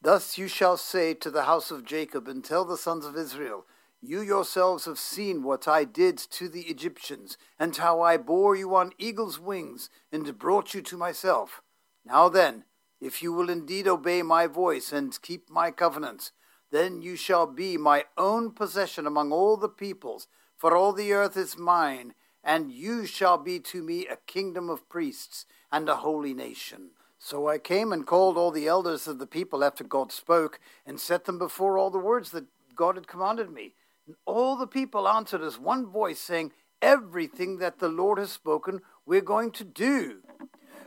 Thus 0.01 0.37
you 0.37 0.47
shall 0.47 0.77
say 0.77 1.13
to 1.15 1.31
the 1.31 1.43
house 1.43 1.71
of 1.71 1.85
Jacob, 1.85 2.27
and 2.27 2.43
tell 2.43 2.65
the 2.65 2.77
sons 2.77 3.05
of 3.05 3.17
Israel, 3.17 3.65
You 4.05 4.19
yourselves 4.19 4.83
have 4.83 4.99
seen 4.99 5.43
what 5.43 5.65
I 5.65 5.85
did 5.85 6.17
to 6.17 6.49
the 6.49 6.63
Egyptians, 6.63 7.37
and 7.57 7.73
how 7.77 8.01
I 8.01 8.17
bore 8.17 8.53
you 8.53 8.75
on 8.75 8.91
eagle's 8.97 9.39
wings, 9.39 9.89
and 10.11 10.37
brought 10.37 10.73
you 10.73 10.81
to 10.81 10.97
myself. 10.97 11.61
Now 12.03 12.27
then, 12.27 12.65
if 12.99 13.23
you 13.23 13.31
will 13.31 13.49
indeed 13.49 13.87
obey 13.87 14.21
my 14.21 14.45
voice 14.45 14.91
and 14.91 15.17
keep 15.21 15.49
my 15.49 15.71
covenants, 15.71 16.33
then 16.69 17.01
you 17.01 17.15
shall 17.15 17.47
be 17.47 17.77
my 17.77 18.03
own 18.17 18.51
possession 18.51 19.07
among 19.07 19.31
all 19.31 19.55
the 19.55 19.69
peoples, 19.69 20.27
for 20.57 20.75
all 20.75 20.91
the 20.91 21.13
earth 21.13 21.37
is 21.37 21.57
mine, 21.57 22.13
and 22.43 22.73
you 22.73 23.05
shall 23.05 23.37
be 23.37 23.57
to 23.61 23.81
me 23.81 24.05
a 24.07 24.17
kingdom 24.27 24.69
of 24.69 24.89
priests 24.89 25.45
and 25.71 25.87
a 25.87 25.95
holy 25.95 26.33
nation. 26.33 26.89
So 27.19 27.47
I 27.47 27.57
came 27.57 27.93
and 27.93 28.05
called 28.05 28.37
all 28.37 28.51
the 28.51 28.67
elders 28.67 29.07
of 29.07 29.19
the 29.19 29.27
people 29.27 29.63
after 29.63 29.85
God 29.85 30.11
spoke, 30.11 30.59
and 30.85 30.99
set 30.99 31.23
them 31.23 31.37
before 31.37 31.77
all 31.77 31.89
the 31.89 31.99
words 31.99 32.31
that 32.31 32.47
God 32.75 32.95
had 32.95 33.07
commanded 33.07 33.49
me. 33.49 33.75
And 34.05 34.15
all 34.25 34.55
the 34.55 34.67
people 34.67 35.07
answered 35.07 35.41
as 35.41 35.57
one 35.57 35.85
voice, 35.85 36.19
saying, 36.19 36.51
Everything 36.81 37.59
that 37.59 37.79
the 37.79 37.87
Lord 37.87 38.17
has 38.17 38.31
spoken, 38.31 38.81
we're 39.05 39.21
going 39.21 39.51
to 39.51 39.63
do. 39.63 40.23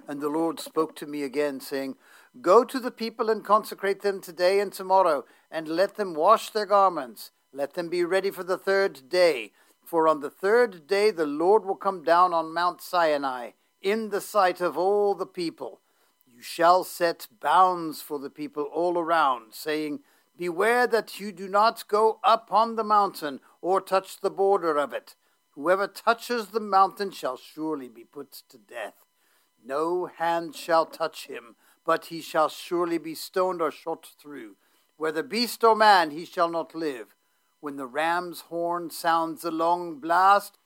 And 0.07 0.21
the 0.21 0.29
Lord 0.29 0.61
spoke 0.61 0.95
to 0.97 1.07
me 1.07 1.23
again, 1.23 1.61
saying, 1.61 1.97
Go 2.43 2.65
to 2.65 2.79
the 2.79 2.91
people 2.91 3.31
and 3.31 3.43
consecrate 3.45 4.03
them 4.03 4.21
today 4.21 4.61
and 4.61 4.73
tomorrow, 4.73 5.25
and 5.51 5.69
let 5.69 5.97
them 5.97 6.13
wash 6.13 6.51
their 6.51 6.67
garments. 6.67 7.31
Let 7.53 7.73
them 7.73 7.89
be 7.89 8.05
ready 8.05 8.31
for 8.31 8.45
the 8.45 8.59
third 8.59 9.09
day. 9.09 9.53
For 9.83 10.07
on 10.07 10.21
the 10.21 10.31
third 10.31 10.87
day 10.87 11.11
the 11.11 11.27
Lord 11.27 11.65
will 11.65 11.77
come 11.77 12.03
down 12.03 12.35
on 12.35 12.53
Mount 12.53 12.83
Sinai, 12.83 13.53
in 13.81 14.11
the 14.11 14.21
sight 14.21 14.61
of 14.61 14.77
all 14.77 15.15
the 15.15 15.27
people. 15.27 15.81
You 16.27 16.43
shall 16.43 16.85
set 16.85 17.29
bounds 17.41 18.03
for 18.03 18.19
the 18.19 18.29
people 18.29 18.65
all 18.65 18.99
around, 18.99 19.55
saying, 19.55 20.01
Beware 20.37 20.87
that 20.89 21.19
you 21.19 21.33
do 21.33 21.49
not 21.49 21.89
go 21.89 22.21
up 22.23 22.49
on 22.51 22.77
the 22.77 22.85
mountain 22.85 23.41
or 23.63 23.81
touch 23.81 24.21
the 24.21 24.31
border 24.31 24.77
of 24.77 24.93
it. 24.93 25.15
Whoever 25.53 25.87
touches 25.87 26.49
the 26.49 26.61
mountain 26.61 27.11
shall 27.11 27.39
surely 27.39 27.89
be 27.89 28.05
put 28.05 28.33
to 28.51 28.59
death. 28.59 29.07
No 29.65 30.07
hand 30.07 30.55
shall 30.55 30.85
touch 30.85 31.27
him, 31.27 31.57
but 31.85 32.07
he 32.07 32.21
shall 32.21 32.51
surely 32.51 32.99
be 32.99 33.15
stoned 33.15 33.63
or 33.63 33.71
shot 33.71 34.07
through. 34.21 34.57
Whether 34.99 35.23
beast 35.23 35.65
or 35.65 35.75
man, 35.75 36.11
he 36.11 36.27
shall 36.27 36.51
not 36.51 36.75
live. 36.75 37.15
When 37.61 37.77
the 37.77 37.87
ram's 37.87 38.43
horn 38.43 38.91
sounds 38.91 39.45
a 39.45 39.51
long 39.51 39.99
blast, 39.99 40.59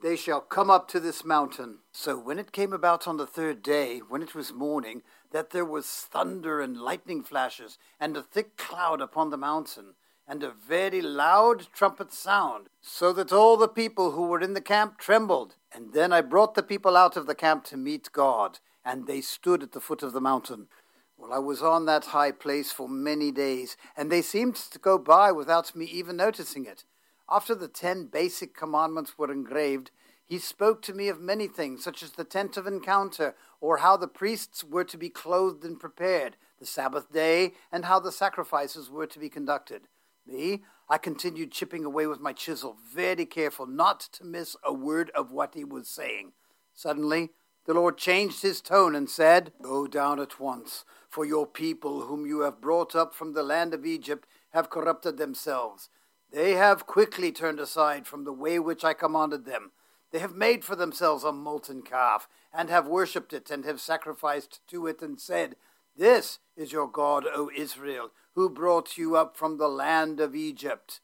they 0.00 0.16
shall 0.16 0.40
come 0.40 0.70
up 0.70 0.88
to 0.88 1.00
this 1.00 1.24
mountain. 1.24 1.78
So 1.92 2.18
when 2.18 2.38
it 2.38 2.52
came 2.52 2.72
about 2.72 3.06
on 3.06 3.16
the 3.16 3.26
third 3.26 3.62
day, 3.62 3.98
when 3.98 4.22
it 4.22 4.34
was 4.34 4.52
morning, 4.52 5.02
that 5.32 5.50
there 5.50 5.64
was 5.64 5.86
thunder 5.86 6.60
and 6.60 6.76
lightning 6.76 7.22
flashes, 7.22 7.78
and 8.00 8.16
a 8.16 8.22
thick 8.22 8.56
cloud 8.56 9.00
upon 9.00 9.30
the 9.30 9.36
mountain, 9.36 9.94
and 10.26 10.42
a 10.42 10.50
very 10.50 11.00
loud 11.00 11.68
trumpet 11.72 12.12
sound, 12.12 12.68
so 12.80 13.12
that 13.12 13.32
all 13.32 13.56
the 13.56 13.68
people 13.68 14.12
who 14.12 14.26
were 14.26 14.40
in 14.40 14.54
the 14.54 14.60
camp 14.60 14.98
trembled. 14.98 15.56
And 15.72 15.92
then 15.92 16.12
I 16.12 16.20
brought 16.20 16.54
the 16.54 16.62
people 16.62 16.96
out 16.96 17.16
of 17.16 17.26
the 17.26 17.34
camp 17.34 17.64
to 17.64 17.76
meet 17.76 18.12
God, 18.12 18.58
and 18.84 19.06
they 19.06 19.20
stood 19.20 19.62
at 19.62 19.72
the 19.72 19.80
foot 19.80 20.02
of 20.02 20.12
the 20.12 20.20
mountain. 20.20 20.68
Well, 21.16 21.32
I 21.32 21.38
was 21.38 21.62
on 21.62 21.86
that 21.86 22.06
high 22.06 22.30
place 22.30 22.70
for 22.70 22.88
many 22.88 23.32
days, 23.32 23.76
and 23.96 24.10
they 24.10 24.22
seemed 24.22 24.54
to 24.56 24.78
go 24.78 24.98
by 24.98 25.32
without 25.32 25.74
me 25.74 25.84
even 25.86 26.16
noticing 26.16 26.64
it. 26.64 26.84
After 27.28 27.54
the 27.54 27.68
ten 27.68 28.06
basic 28.06 28.54
commandments 28.54 29.18
were 29.18 29.32
engraved, 29.32 29.90
he 30.28 30.38
spoke 30.38 30.82
to 30.82 30.92
me 30.92 31.08
of 31.08 31.20
many 31.20 31.48
things, 31.48 31.82
such 31.82 32.02
as 32.02 32.12
the 32.12 32.24
tent 32.24 32.58
of 32.58 32.66
encounter, 32.66 33.34
or 33.60 33.78
how 33.78 33.96
the 33.96 34.06
priests 34.06 34.62
were 34.62 34.84
to 34.84 34.98
be 34.98 35.08
clothed 35.08 35.64
and 35.64 35.80
prepared, 35.80 36.36
the 36.58 36.66
Sabbath 36.66 37.10
day, 37.10 37.54
and 37.72 37.86
how 37.86 37.98
the 37.98 38.12
sacrifices 38.12 38.90
were 38.90 39.06
to 39.06 39.18
be 39.18 39.30
conducted. 39.30 39.82
Me, 40.26 40.62
I 40.88 40.98
continued 40.98 41.50
chipping 41.50 41.84
away 41.84 42.06
with 42.06 42.20
my 42.20 42.34
chisel, 42.34 42.76
very 42.94 43.24
careful 43.24 43.66
not 43.66 44.00
to 44.12 44.24
miss 44.24 44.54
a 44.62 44.72
word 44.72 45.10
of 45.14 45.32
what 45.32 45.54
he 45.54 45.64
was 45.64 45.88
saying. 45.88 46.32
Suddenly, 46.74 47.30
the 47.64 47.74
Lord 47.74 47.96
changed 47.96 48.42
his 48.42 48.60
tone 48.60 48.94
and 48.94 49.08
said, 49.08 49.52
Go 49.62 49.86
down 49.86 50.20
at 50.20 50.38
once, 50.38 50.84
for 51.08 51.24
your 51.24 51.46
people, 51.46 52.02
whom 52.02 52.26
you 52.26 52.40
have 52.40 52.60
brought 52.60 52.94
up 52.94 53.14
from 53.14 53.32
the 53.32 53.42
land 53.42 53.72
of 53.72 53.86
Egypt, 53.86 54.26
have 54.50 54.70
corrupted 54.70 55.16
themselves. 55.16 55.88
They 56.30 56.52
have 56.52 56.86
quickly 56.86 57.32
turned 57.32 57.60
aside 57.60 58.06
from 58.06 58.24
the 58.24 58.32
way 58.32 58.58
which 58.58 58.84
I 58.84 58.92
commanded 58.92 59.46
them. 59.46 59.72
They 60.10 60.18
have 60.20 60.34
made 60.34 60.64
for 60.64 60.74
themselves 60.74 61.24
a 61.24 61.32
molten 61.32 61.82
calf, 61.82 62.28
and 62.52 62.70
have 62.70 62.86
worshipped 62.86 63.32
it, 63.32 63.50
and 63.50 63.64
have 63.64 63.80
sacrificed 63.80 64.60
to 64.68 64.86
it, 64.86 65.02
and 65.02 65.20
said, 65.20 65.56
This 65.96 66.38
is 66.56 66.72
your 66.72 66.88
God, 66.88 67.24
O 67.26 67.50
Israel, 67.54 68.10
who 68.34 68.48
brought 68.48 68.96
you 68.96 69.16
up 69.16 69.36
from 69.36 69.58
the 69.58 69.68
land 69.68 70.20
of 70.20 70.34
Egypt. 70.34 71.00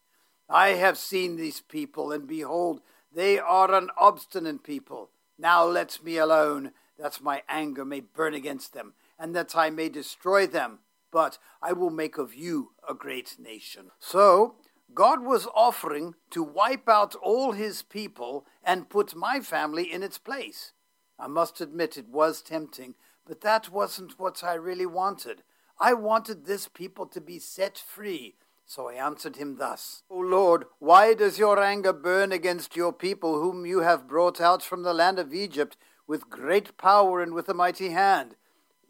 I 0.48 0.68
have 0.70 0.98
seen 0.98 1.36
these 1.36 1.60
people, 1.60 2.12
and 2.12 2.26
behold, 2.26 2.80
they 3.14 3.38
are 3.38 3.72
an 3.74 3.90
obstinate 3.96 4.62
people. 4.62 5.10
Now 5.38 5.64
let 5.64 6.02
me 6.02 6.16
alone, 6.16 6.72
that 6.98 7.20
my 7.20 7.42
anger 7.48 7.84
may 7.84 8.00
burn 8.00 8.34
against 8.34 8.72
them, 8.72 8.94
and 9.18 9.34
that 9.34 9.56
I 9.56 9.70
may 9.70 9.88
destroy 9.88 10.46
them. 10.46 10.80
But 11.10 11.38
I 11.62 11.72
will 11.72 11.90
make 11.90 12.18
of 12.18 12.34
you 12.34 12.72
a 12.88 12.94
great 12.94 13.36
nation. 13.38 13.90
So 14.00 14.56
God 14.92 15.24
was 15.24 15.48
offering 15.54 16.14
to 16.30 16.42
wipe 16.42 16.88
out 16.88 17.14
all 17.16 17.52
his 17.52 17.82
people 17.82 18.46
and 18.62 18.90
put 18.90 19.14
my 19.14 19.40
family 19.40 19.90
in 19.92 20.02
its 20.02 20.18
place. 20.18 20.72
I 21.18 21.26
must 21.26 21.60
admit 21.60 21.96
it 21.96 22.08
was 22.08 22.42
tempting, 22.42 22.94
but 23.26 23.40
that 23.40 23.70
wasn't 23.70 24.18
what 24.18 24.44
I 24.44 24.54
really 24.54 24.86
wanted. 24.86 25.42
I 25.80 25.94
wanted 25.94 26.44
this 26.44 26.68
people 26.68 27.06
to 27.06 27.20
be 27.20 27.38
set 27.38 27.78
free. 27.78 28.36
So 28.66 28.88
I 28.88 28.94
answered 28.94 29.36
him 29.36 29.56
thus 29.56 30.02
O 30.10 30.18
Lord, 30.18 30.64
why 30.78 31.14
does 31.14 31.38
your 31.38 31.62
anger 31.62 31.92
burn 31.92 32.32
against 32.32 32.76
your 32.76 32.92
people, 32.92 33.40
whom 33.40 33.66
you 33.66 33.80
have 33.80 34.08
brought 34.08 34.40
out 34.40 34.62
from 34.62 34.82
the 34.82 34.94
land 34.94 35.18
of 35.18 35.34
Egypt 35.34 35.76
with 36.06 36.30
great 36.30 36.76
power 36.78 37.20
and 37.20 37.34
with 37.34 37.48
a 37.48 37.54
mighty 37.54 37.90
hand? 37.90 38.36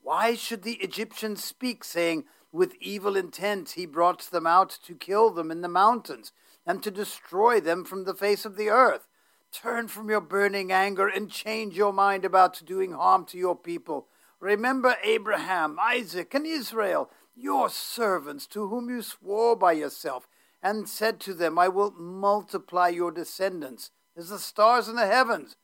Why 0.02 0.34
should 0.34 0.62
the 0.62 0.74
Egyptians 0.74 1.42
speak, 1.42 1.82
saying, 1.82 2.24
With 2.54 2.76
evil 2.80 3.16
intent 3.16 3.70
he 3.70 3.84
brought 3.84 4.30
them 4.30 4.46
out 4.46 4.78
to 4.84 4.94
kill 4.94 5.30
them 5.30 5.50
in 5.50 5.60
the 5.60 5.68
mountains, 5.68 6.30
and 6.64 6.80
to 6.84 6.90
destroy 6.92 7.58
them 7.58 7.84
from 7.84 8.04
the 8.04 8.14
face 8.14 8.44
of 8.44 8.54
the 8.54 8.68
earth? 8.68 9.08
Turn 9.50 9.88
from 9.88 10.08
your 10.08 10.20
burning 10.20 10.70
anger 10.70 11.08
and 11.08 11.28
change 11.28 11.76
your 11.76 11.92
mind 11.92 12.24
about 12.24 12.62
doing 12.64 12.92
harm 12.92 13.24
to 13.24 13.36
your 13.36 13.56
people. 13.56 14.06
Remember 14.38 14.94
Abraham, 15.02 15.80
Isaac, 15.80 16.32
and 16.32 16.46
Israel, 16.46 17.10
your 17.34 17.68
servants, 17.68 18.46
to 18.46 18.68
whom 18.68 18.88
you 18.88 19.02
swore 19.02 19.56
by 19.56 19.72
yourself, 19.72 20.28
and 20.62 20.88
said 20.88 21.18
to 21.22 21.34
them, 21.34 21.58
I 21.58 21.66
will 21.66 21.90
multiply 21.90 22.86
your 22.86 23.10
descendants 23.10 23.90
as 24.16 24.28
the 24.28 24.38
stars 24.38 24.88
in 24.88 24.94
the 24.94 25.08
heavens. 25.08 25.56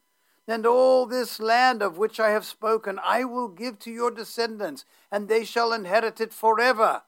And 0.50 0.66
all 0.66 1.06
this 1.06 1.38
land 1.38 1.80
of 1.80 1.96
which 1.96 2.18
I 2.18 2.30
have 2.30 2.44
spoken 2.44 2.98
I 3.04 3.22
will 3.22 3.46
give 3.46 3.78
to 3.80 3.90
your 3.92 4.10
descendants, 4.10 4.84
and 5.08 5.28
they 5.28 5.44
shall 5.44 5.72
inherit 5.72 6.20
it 6.20 6.32
forever. 6.32 7.02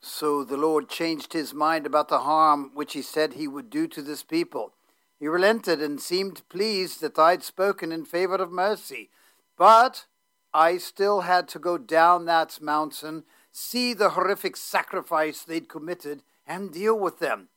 So 0.00 0.42
the 0.42 0.56
Lord 0.56 0.88
changed 0.88 1.32
his 1.32 1.54
mind 1.54 1.86
about 1.86 2.08
the 2.08 2.22
harm 2.22 2.72
which 2.74 2.94
he 2.94 3.02
said 3.02 3.34
he 3.34 3.46
would 3.46 3.70
do 3.70 3.86
to 3.86 4.02
this 4.02 4.24
people. 4.24 4.72
He 5.20 5.28
relented 5.28 5.80
and 5.80 6.00
seemed 6.00 6.48
pleased 6.48 7.00
that 7.00 7.16
I'd 7.16 7.44
spoken 7.44 7.92
in 7.92 8.04
favor 8.04 8.34
of 8.34 8.50
mercy. 8.50 9.10
But 9.56 10.06
I 10.52 10.76
still 10.78 11.20
had 11.20 11.46
to 11.50 11.60
go 11.60 11.78
down 11.78 12.24
that 12.24 12.60
mountain, 12.60 13.22
see 13.52 13.94
the 13.94 14.10
horrific 14.10 14.56
sacrifice 14.56 15.44
they'd 15.44 15.68
committed, 15.68 16.24
and 16.44 16.72
deal 16.72 16.98
with 16.98 17.20
them. 17.20 17.50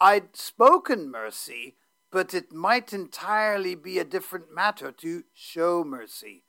I'd 0.00 0.34
spoken 0.34 1.10
mercy, 1.10 1.76
but 2.12 2.34
it 2.34 2.52
might 2.52 2.92
entirely 2.92 3.74
be 3.74 3.98
a 3.98 4.04
different 4.04 4.54
matter 4.54 4.92
to 4.92 5.24
show 5.32 5.82
mercy. 5.82 6.44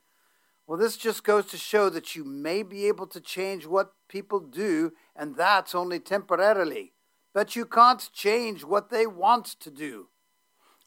Well, 0.68 0.78
this 0.78 0.98
just 0.98 1.24
goes 1.24 1.46
to 1.48 1.58
show 1.58 1.90
that 1.90 2.16
you 2.16 2.24
may 2.24 2.64
be 2.64 2.88
able 2.88 3.08
to 3.08 3.22
change 3.22 3.66
what 3.66 3.94
people 4.08 4.40
do, 4.40 4.92
and 5.16 5.36
that's 5.36 5.74
only 5.74 6.00
temporarily. 6.00 6.94
But 7.34 7.56
you 7.56 7.66
can't 7.66 8.10
change 8.14 8.64
what 8.64 8.90
they 8.90 9.08
want 9.08 9.46
to 9.62 9.72
do. 9.72 10.10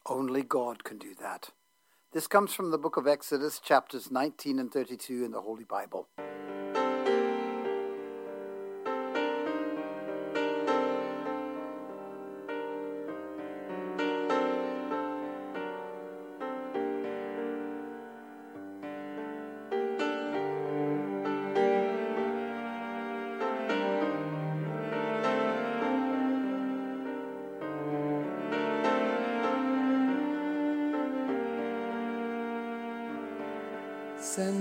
Only 0.05 0.43
God 0.43 0.83
can 0.83 0.97
do 0.97 1.13
that. 1.19 1.49
This 2.13 2.27
comes 2.27 2.53
from 2.53 2.71
the 2.71 2.77
book 2.77 2.97
of 2.97 3.07
Exodus, 3.07 3.59
chapters 3.59 4.09
19 4.09 4.59
and 4.59 4.71
32 4.71 5.25
in 5.25 5.31
the 5.31 5.41
Holy 5.41 5.65
Bible. 5.65 6.07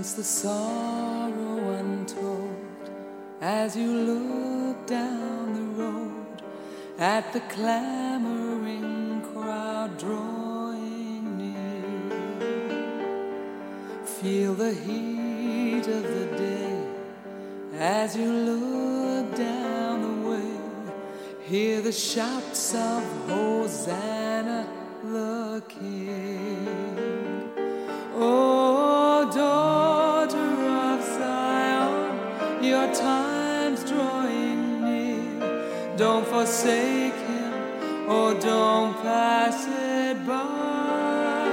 Sense 0.07 0.15
the 0.15 0.49
sorrow 0.49 1.71
untold 1.81 2.91
as 3.41 3.77
you 3.77 3.91
look 3.93 4.87
down 4.87 5.53
the 5.53 5.83
road 5.83 6.43
at 6.97 7.33
the 7.33 7.41
clamoring 7.55 9.21
crowd 9.33 9.99
drawing 9.99 11.37
near. 11.37 12.07
Feel 14.05 14.55
the 14.55 14.75
heat 14.75 15.89
of 15.89 16.05
the 16.05 16.27
day 16.37 16.87
as 17.75 18.17
you 18.17 18.31
look 18.31 19.35
down 19.35 20.03
the 20.03 20.31
way. 20.31 20.53
Hear 21.49 21.81
the 21.81 21.91
shouts 21.91 22.77
of 22.77 23.03
Hosanna 23.27 24.69
the 25.03 25.63
King. 25.69 26.56
Time's 32.95 33.85
drawing 33.85 34.83
near. 34.85 35.97
Don't 35.97 36.27
forsake 36.27 37.15
him, 37.15 37.53
or 38.09 38.35
don't 38.35 38.95
pass 39.03 39.67
it 39.67 40.27
by. 40.27 41.47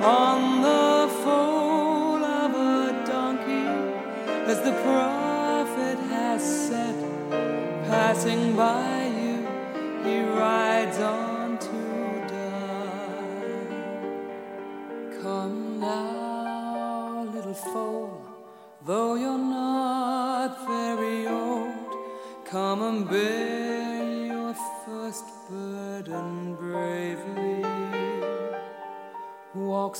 On 0.00 0.62
the 0.62 1.12
foal 1.22 2.24
of 2.24 2.54
a 2.54 3.04
donkey, 3.06 3.68
as 4.50 4.60
the 4.62 4.72
prophet 4.82 5.98
has 6.10 6.68
said, 6.68 6.96
passing 7.86 8.56
by 8.56 8.93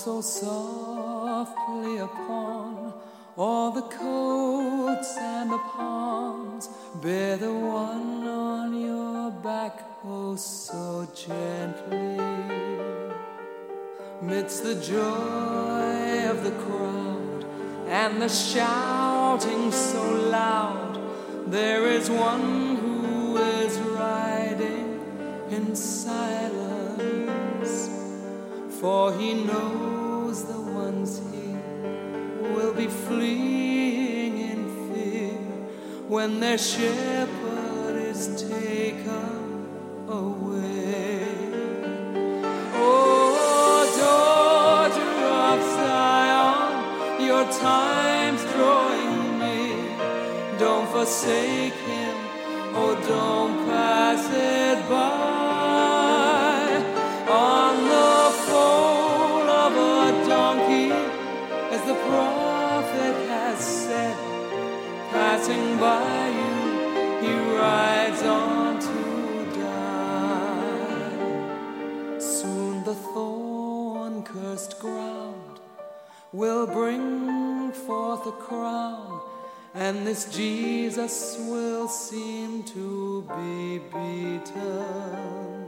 so 0.04 0.20
softly 0.20 1.96
upon 1.96 2.92
all 3.38 3.70
the 3.70 3.80
coats 3.80 5.16
and 5.16 5.50
the 5.50 5.56
palms. 5.56 6.68
Bear 7.02 7.38
the 7.38 7.50
one 7.50 8.28
on 8.28 8.78
your 8.78 9.30
back, 9.30 9.80
oh, 10.04 10.36
so 10.36 11.08
gently. 11.14 12.18
Midst 14.20 14.64
the 14.64 14.74
joy 14.74 16.28
of 16.28 16.44
the 16.44 16.52
crowd 16.64 17.46
and 17.88 18.20
the 18.20 18.28
shouting 18.28 19.72
so 19.72 20.02
loud, 20.28 21.00
there 21.46 21.86
is 21.86 22.10
one 22.10 22.76
who 22.76 23.38
is 23.38 23.78
riding 23.78 25.00
in 25.50 25.74
silence. 25.74 26.34
For 28.78 29.14
he 29.14 29.32
knows 29.44 29.93
ones 30.94 31.20
he 31.32 31.48
will 32.54 32.72
be 32.72 32.86
fleeing 32.86 34.38
in 34.38 34.60
fear 34.86 35.38
when 36.08 36.40
their 36.40 36.58
shepherd 36.58 37.96
is 37.96 38.42
taken 38.48 39.66
away. 40.08 41.26
Oh, 42.74 43.80
daughter 44.04 45.12
of 45.48 45.58
Zion, 45.76 47.26
your 47.28 47.44
time's 47.66 48.42
drawing 48.52 49.38
near. 49.38 50.58
Don't 50.58 50.88
forsake 50.88 51.78
him, 51.92 52.16
oh, 52.74 52.94
don't 53.08 53.66
pass 53.66 54.24
it 54.30 54.88
by. 54.88 55.13
Passing 65.44 65.78
by 65.78 66.28
you, 66.28 66.56
he 67.20 67.32
rides 67.54 68.22
on 68.22 68.80
to 68.80 69.00
die. 69.60 71.18
Soon 72.18 72.82
the 72.84 72.94
thorn 72.94 74.22
cursed 74.22 74.78
ground 74.78 75.60
will 76.32 76.66
bring 76.66 77.72
forth 77.72 78.26
a 78.26 78.32
crown, 78.32 79.20
and 79.74 80.06
this 80.06 80.34
Jesus 80.34 81.36
will 81.40 81.88
seem 81.88 82.62
to 82.62 83.22
be 83.36 83.80
beaten. 83.92 85.66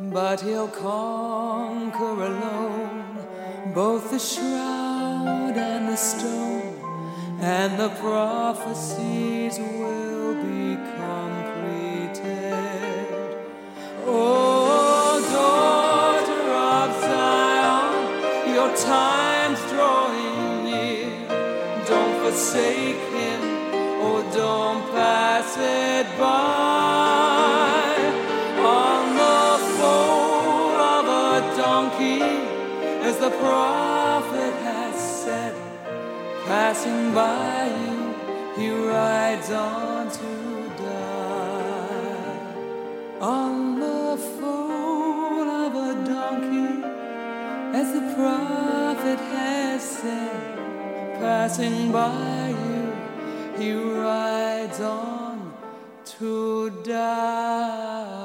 But 0.00 0.42
he'll 0.42 0.68
conquer 0.68 2.24
alone 2.24 3.26
both 3.74 4.10
the 4.10 4.18
shroud 4.18 5.56
and 5.56 5.88
the 5.88 5.96
stone, 5.96 6.59
and 7.42 7.78
the 7.78 7.88
prophecies 8.00 9.58
will 9.58 10.34
be 10.34 10.76
completed. 10.76 12.26
Oh, 14.04 15.20
daughter 15.32 16.50
of 16.52 16.90
Zion, 17.00 17.92
your 18.54 18.70
time's 18.76 19.60
drawing 19.72 20.64
near. 20.64 21.08
Don't 21.86 22.20
forsake 22.20 23.00
him, 23.16 23.40
or 24.04 24.22
don't 24.34 24.82
pass 24.92 25.56
it 25.56 26.06
by. 26.18 27.96
On 28.60 29.16
the 29.16 29.58
foal 29.78 30.76
of 30.76 31.04
a 31.08 31.56
donkey, 31.56 32.20
as 33.02 33.16
the 33.16 33.30
said, 33.30 33.99
passing 36.50 37.14
by 37.14 37.66
you, 37.82 37.98
he 38.58 38.70
rides 38.70 39.50
on 39.52 40.10
to 40.10 40.32
die. 40.82 42.40
On 43.20 43.78
the 43.78 44.16
foal 44.36 45.48
of 45.64 45.72
a 45.90 45.92
donkey, 46.14 46.72
as 47.80 47.88
the 47.96 48.04
prophet 48.16 49.20
has 49.36 49.80
said, 49.80 50.58
passing 51.20 51.92
by 51.92 52.48
you, 52.64 52.84
he 53.56 53.70
rides 53.72 54.80
on 54.80 55.54
to 56.18 56.70
die. 56.82 58.19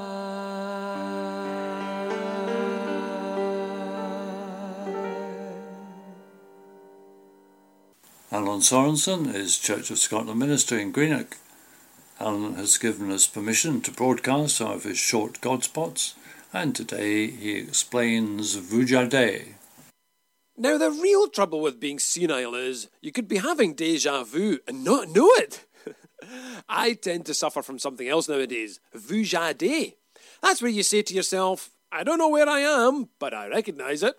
Alan 8.46 8.60
Sorensen 8.60 9.34
is 9.34 9.58
Church 9.58 9.90
of 9.90 9.98
Scotland 9.98 10.40
minister 10.40 10.78
in 10.78 10.92
Greenock. 10.92 11.38
Alan 12.20 12.54
has 12.54 12.78
given 12.78 13.12
us 13.12 13.26
permission 13.26 13.82
to 13.82 13.90
broadcast 13.90 14.58
some 14.58 14.70
of 14.70 14.84
his 14.84 15.00
short 15.00 15.42
Godspots, 15.42 16.14
and 16.54 16.76
today 16.76 17.26
he 17.26 17.58
explains 17.58 18.56
Vujade. 18.56 19.56
Now, 20.56 20.78
the 20.78 20.92
real 20.92 21.28
trouble 21.28 21.60
with 21.60 21.80
being 21.80 21.98
senile 21.98 22.54
is 22.54 22.88
you 23.02 23.12
could 23.12 23.28
be 23.28 23.38
having 23.38 23.74
deja 23.74 24.24
vu 24.24 24.60
and 24.68 24.84
not 24.84 25.10
know 25.10 25.28
it. 25.38 25.66
I 26.70 26.94
tend 26.94 27.26
to 27.26 27.34
suffer 27.34 27.64
from 27.64 27.80
something 27.80 28.08
else 28.08 28.30
nowadays 28.30 28.80
vujade. 28.96 29.96
That's 30.44 30.62
where 30.62 30.70
you 30.70 30.84
say 30.84 31.02
to 31.02 31.16
yourself, 31.16 31.72
I 31.92 32.04
don't 32.04 32.20
know 32.20 32.30
where 32.30 32.48
I 32.48 32.60
am, 32.60 33.10
but 33.18 33.34
I 33.34 33.48
recognise 33.48 34.04
it. 34.04 34.16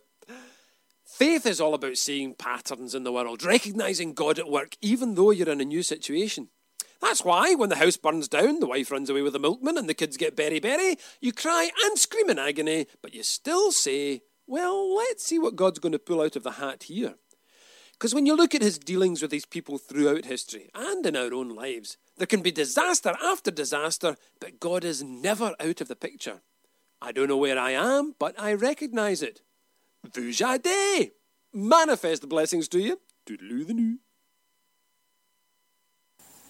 Faith 1.06 1.46
is 1.46 1.60
all 1.60 1.72
about 1.72 1.96
seeing 1.96 2.34
patterns 2.34 2.92
in 2.92 3.04
the 3.04 3.12
world, 3.12 3.44
recognising 3.44 4.12
God 4.12 4.40
at 4.40 4.50
work, 4.50 4.76
even 4.82 5.14
though 5.14 5.30
you're 5.30 5.48
in 5.48 5.60
a 5.60 5.64
new 5.64 5.84
situation. 5.84 6.48
That's 7.00 7.24
why, 7.24 7.54
when 7.54 7.68
the 7.68 7.76
house 7.76 7.96
burns 7.96 8.26
down, 8.26 8.58
the 8.58 8.66
wife 8.66 8.90
runs 8.90 9.08
away 9.08 9.22
with 9.22 9.32
the 9.32 9.38
milkman, 9.38 9.78
and 9.78 9.88
the 9.88 9.94
kids 9.94 10.16
get 10.16 10.36
beriberi, 10.36 10.98
you 11.20 11.32
cry 11.32 11.70
and 11.84 11.96
scream 11.96 12.28
in 12.28 12.40
agony, 12.40 12.88
but 13.02 13.14
you 13.14 13.22
still 13.22 13.70
say, 13.70 14.22
Well, 14.48 14.96
let's 14.96 15.24
see 15.24 15.38
what 15.38 15.54
God's 15.54 15.78
going 15.78 15.92
to 15.92 16.00
pull 16.00 16.20
out 16.20 16.34
of 16.34 16.42
the 16.42 16.52
hat 16.52 16.84
here. 16.84 17.14
Because 17.92 18.12
when 18.12 18.26
you 18.26 18.34
look 18.34 18.54
at 18.54 18.60
his 18.60 18.78
dealings 18.78 19.22
with 19.22 19.30
these 19.30 19.46
people 19.46 19.78
throughout 19.78 20.24
history 20.24 20.70
and 20.74 21.06
in 21.06 21.16
our 21.16 21.32
own 21.32 21.50
lives, 21.50 21.96
there 22.18 22.26
can 22.26 22.42
be 22.42 22.50
disaster 22.50 23.14
after 23.22 23.52
disaster, 23.52 24.16
but 24.40 24.58
God 24.58 24.84
is 24.84 25.04
never 25.04 25.54
out 25.60 25.80
of 25.80 25.86
the 25.86 25.96
picture. 25.96 26.40
I 27.00 27.12
don't 27.12 27.28
know 27.28 27.36
where 27.36 27.58
I 27.58 27.70
am, 27.70 28.14
but 28.18 28.34
I 28.38 28.54
recognise 28.54 29.22
it. 29.22 29.40
Vujade! 30.12 31.12
Manifest 31.52 32.22
the 32.22 32.26
blessings 32.26 32.68
to 32.68 32.78
you. 32.78 33.00
The 33.26 33.36
new. 33.40 33.98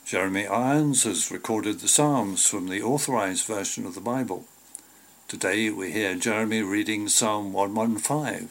Jeremy 0.04 0.46
Irons 0.46 1.04
has 1.04 1.30
recorded 1.30 1.80
the 1.80 1.88
Psalms 1.88 2.46
from 2.46 2.68
the 2.68 2.82
authorized 2.82 3.46
version 3.46 3.86
of 3.86 3.94
the 3.94 4.00
Bible. 4.00 4.44
Today 5.26 5.70
we 5.70 5.90
hear 5.92 6.14
Jeremy 6.14 6.62
reading 6.62 7.08
Psalm 7.08 7.52
115. 7.52 8.48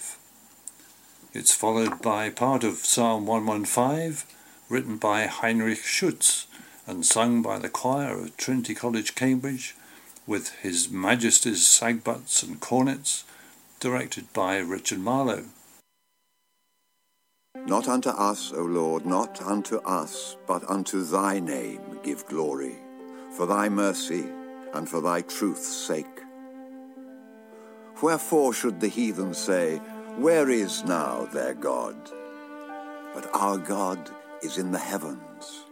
It's 1.34 1.54
followed 1.54 2.02
by 2.02 2.30
part 2.30 2.63
of 2.63 2.78
Psalm 2.78 3.26
115, 3.26 4.26
written 4.70 4.98
by 4.98 5.28
Heinrich 5.28 5.84
Schütz 5.84 6.46
and 6.88 7.06
sung 7.06 7.41
by 7.41 7.60
the 7.60 7.70
choir 7.70 8.18
of 8.18 8.38
Trinity 8.38 8.74
College, 8.74 9.15
Cambridge, 9.15 9.76
with 10.28 10.50
His 10.62 10.89
Majesty's 10.89 11.63
sagbutts 11.63 12.44
and 12.44 12.60
cornets, 12.60 13.24
directed 13.86 14.26
by 14.34 14.58
Richard 14.58 14.98
Marlow. 14.98 15.43
Not 17.67 17.88
unto 17.88 18.10
us, 18.10 18.52
O 18.52 18.63
Lord, 18.63 19.06
not 19.06 19.39
unto 19.43 19.78
us, 19.82 20.38
but 20.48 20.67
unto 20.67 21.04
thy 21.04 21.39
name 21.39 22.00
give 22.02 22.26
glory, 22.26 22.78
for 23.38 23.45
thy 23.45 23.69
mercy 23.69 24.26
and 24.74 24.89
for 24.89 25.02
thy 25.02 25.21
truth's 25.21 25.67
sake. 25.67 26.19
Wherefore 28.02 28.56
should 28.56 28.80
the 28.80 28.88
heathen 28.88 29.36
say, 29.36 29.78
where 30.17 30.50
is 30.50 30.84
now 30.86 31.30
their 31.32 31.54
God? 31.54 31.95
But 33.13 33.30
our 33.36 33.60
God 33.60 34.10
is 34.41 34.58
in 34.58 34.71
the 34.71 34.80
heavens. 34.80 35.65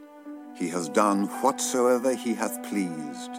He 0.55 0.69
has 0.69 0.87
done 0.87 1.25
whatsoever 1.41 2.13
he 2.13 2.35
hath 2.35 2.61
pleased. 2.69 3.31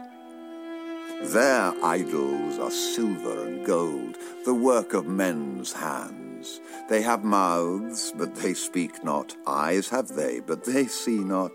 Their 1.22 1.72
idols 1.82 2.58
are 2.58 2.70
silver 2.70 3.46
and 3.46 3.64
gold, 3.64 4.16
the 4.44 4.54
work 4.54 4.92
of 4.92 5.06
men's 5.06 5.72
hands. 5.72 6.60
They 6.88 7.00
have 7.02 7.24
mouths, 7.24 8.12
but 8.16 8.34
they 8.36 8.52
speak 8.52 9.02
not. 9.02 9.34
Eyes 9.46 9.88
have 9.88 10.08
they, 10.08 10.40
but 10.40 10.64
they 10.64 10.86
see 10.86 11.18
not. 11.18 11.52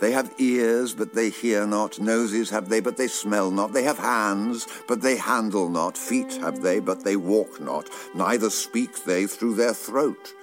They 0.00 0.10
have 0.10 0.34
ears, 0.38 0.94
but 0.94 1.14
they 1.14 1.30
hear 1.30 1.66
not. 1.66 2.00
Noses 2.00 2.50
have 2.50 2.68
they, 2.68 2.80
but 2.80 2.96
they 2.96 3.06
smell 3.06 3.52
not. 3.52 3.72
They 3.72 3.84
have 3.84 3.98
hands, 3.98 4.66
but 4.88 5.00
they 5.00 5.16
handle 5.16 5.68
not. 5.68 5.96
Feet 5.96 6.32
have 6.38 6.60
they, 6.60 6.80
but 6.80 7.04
they 7.04 7.14
walk 7.14 7.60
not. 7.60 7.88
Neither 8.14 8.50
speak 8.50 9.04
they 9.04 9.26
through 9.26 9.54
their 9.54 9.74
throat. 9.74 10.34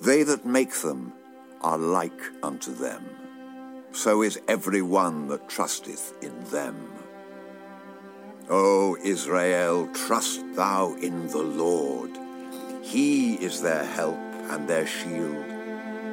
They 0.00 0.22
that 0.22 0.46
make 0.46 0.72
them 0.72 1.12
are 1.60 1.78
like 1.78 2.22
unto 2.42 2.74
them. 2.74 3.04
So 3.92 4.22
is 4.22 4.40
every 4.48 4.82
one 4.82 5.28
that 5.28 5.50
trusteth 5.50 6.14
in 6.22 6.44
them. 6.44 7.01
O 8.54 8.98
Israel, 9.02 9.88
trust 9.94 10.44
thou 10.54 10.92
in 11.00 11.26
the 11.28 11.42
Lord. 11.42 12.10
He 12.82 13.36
is 13.36 13.62
their 13.62 13.82
help 13.82 14.18
and 14.50 14.68
their 14.68 14.86
shield. 14.86 15.46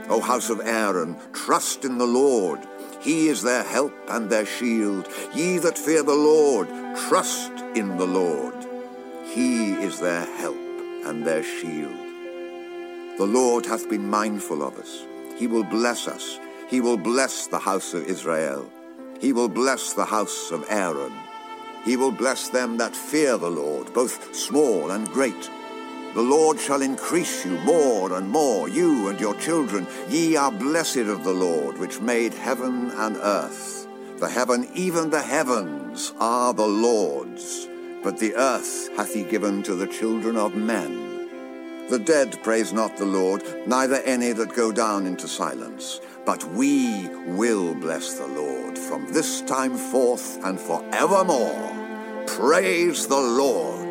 O 0.08 0.22
house 0.22 0.50
of 0.50 0.62
Aaron, 0.64 1.18
trust 1.34 1.84
in 1.84 1.98
the 1.98 2.08
Lord. 2.08 2.66
He 3.02 3.28
is 3.28 3.42
their 3.42 3.64
help 3.64 3.92
and 4.08 4.30
their 4.30 4.46
shield. 4.46 5.10
Ye 5.34 5.58
that 5.58 5.78
fear 5.78 6.02
the 6.02 6.16
Lord, 6.16 6.70
trust 7.10 7.52
in 7.76 7.98
the 7.98 8.08
Lord. 8.08 8.56
He 9.26 9.74
is 9.74 10.00
their 10.00 10.24
help 10.38 10.56
and 11.08 11.28
their 11.28 11.44
shield. 11.44 12.00
The 13.18 13.28
Lord 13.28 13.66
hath 13.66 13.90
been 13.90 14.10
mindful 14.10 14.64
of 14.64 14.80
us. 14.80 15.06
He 15.36 15.48
will 15.48 15.66
bless 15.66 16.08
us. 16.08 16.40
He 16.70 16.80
will 16.80 16.96
bless 16.96 17.48
the 17.48 17.60
house 17.60 17.94
of 17.94 18.06
Israel. 18.06 18.72
He 19.20 19.34
will 19.34 19.50
bless 19.50 19.92
the 19.92 20.06
house 20.06 20.52
of 20.52 20.66
Aaron. 20.70 21.12
He 21.86 21.98
will 21.98 22.12
bless 22.12 22.50
them 22.50 22.78
that 22.78 22.96
fear 22.96 23.38
the 23.38 23.50
Lord, 23.50 23.94
both 23.94 24.36
small 24.36 24.92
and 24.92 25.08
great. 25.10 25.50
The 26.14 26.22
Lord 26.22 26.60
shall 26.60 26.82
increase 26.82 27.46
you 27.46 27.58
more 27.60 28.14
and 28.14 28.30
more, 28.30 28.68
you 28.68 29.10
and 29.10 29.20
your 29.20 29.36
children. 29.36 29.88
Ye 30.10 30.36
are 30.36 30.52
blessed 30.52 30.98
of 30.98 31.24
the 31.24 31.34
Lord, 31.34 31.78
which 31.78 32.02
made 32.02 32.34
heaven 32.34 32.92
and 32.92 33.16
earth. 33.18 33.88
The 34.18 34.30
heaven, 34.30 34.68
even 34.74 35.10
the 35.10 35.22
heavens, 35.22 36.14
are 36.20 36.54
the 36.54 36.68
Lord's, 36.68 37.68
but 38.04 38.18
the 38.18 38.36
earth 38.36 38.90
hath 38.98 39.14
he 39.14 39.24
given 39.24 39.64
to 39.64 39.76
the 39.76 39.88
children 39.88 40.36
of 40.36 40.56
men. 40.56 41.88
The 41.90 42.00
dead 42.00 42.42
praise 42.44 42.74
not 42.74 42.98
the 42.98 43.06
Lord, 43.06 43.44
neither 43.68 44.02
any 44.02 44.32
that 44.34 44.54
go 44.54 44.72
down 44.72 45.06
into 45.06 45.28
silence. 45.28 46.02
But 46.30 46.46
we 46.52 47.08
will 47.26 47.74
bless 47.74 48.14
the 48.20 48.28
Lord 48.28 48.78
from 48.78 49.12
this 49.12 49.42
time 49.42 49.76
forth 49.76 50.38
and 50.46 50.60
forevermore. 50.60 51.74
Praise 52.28 53.08
the 53.08 53.18
Lord. 53.18 53.89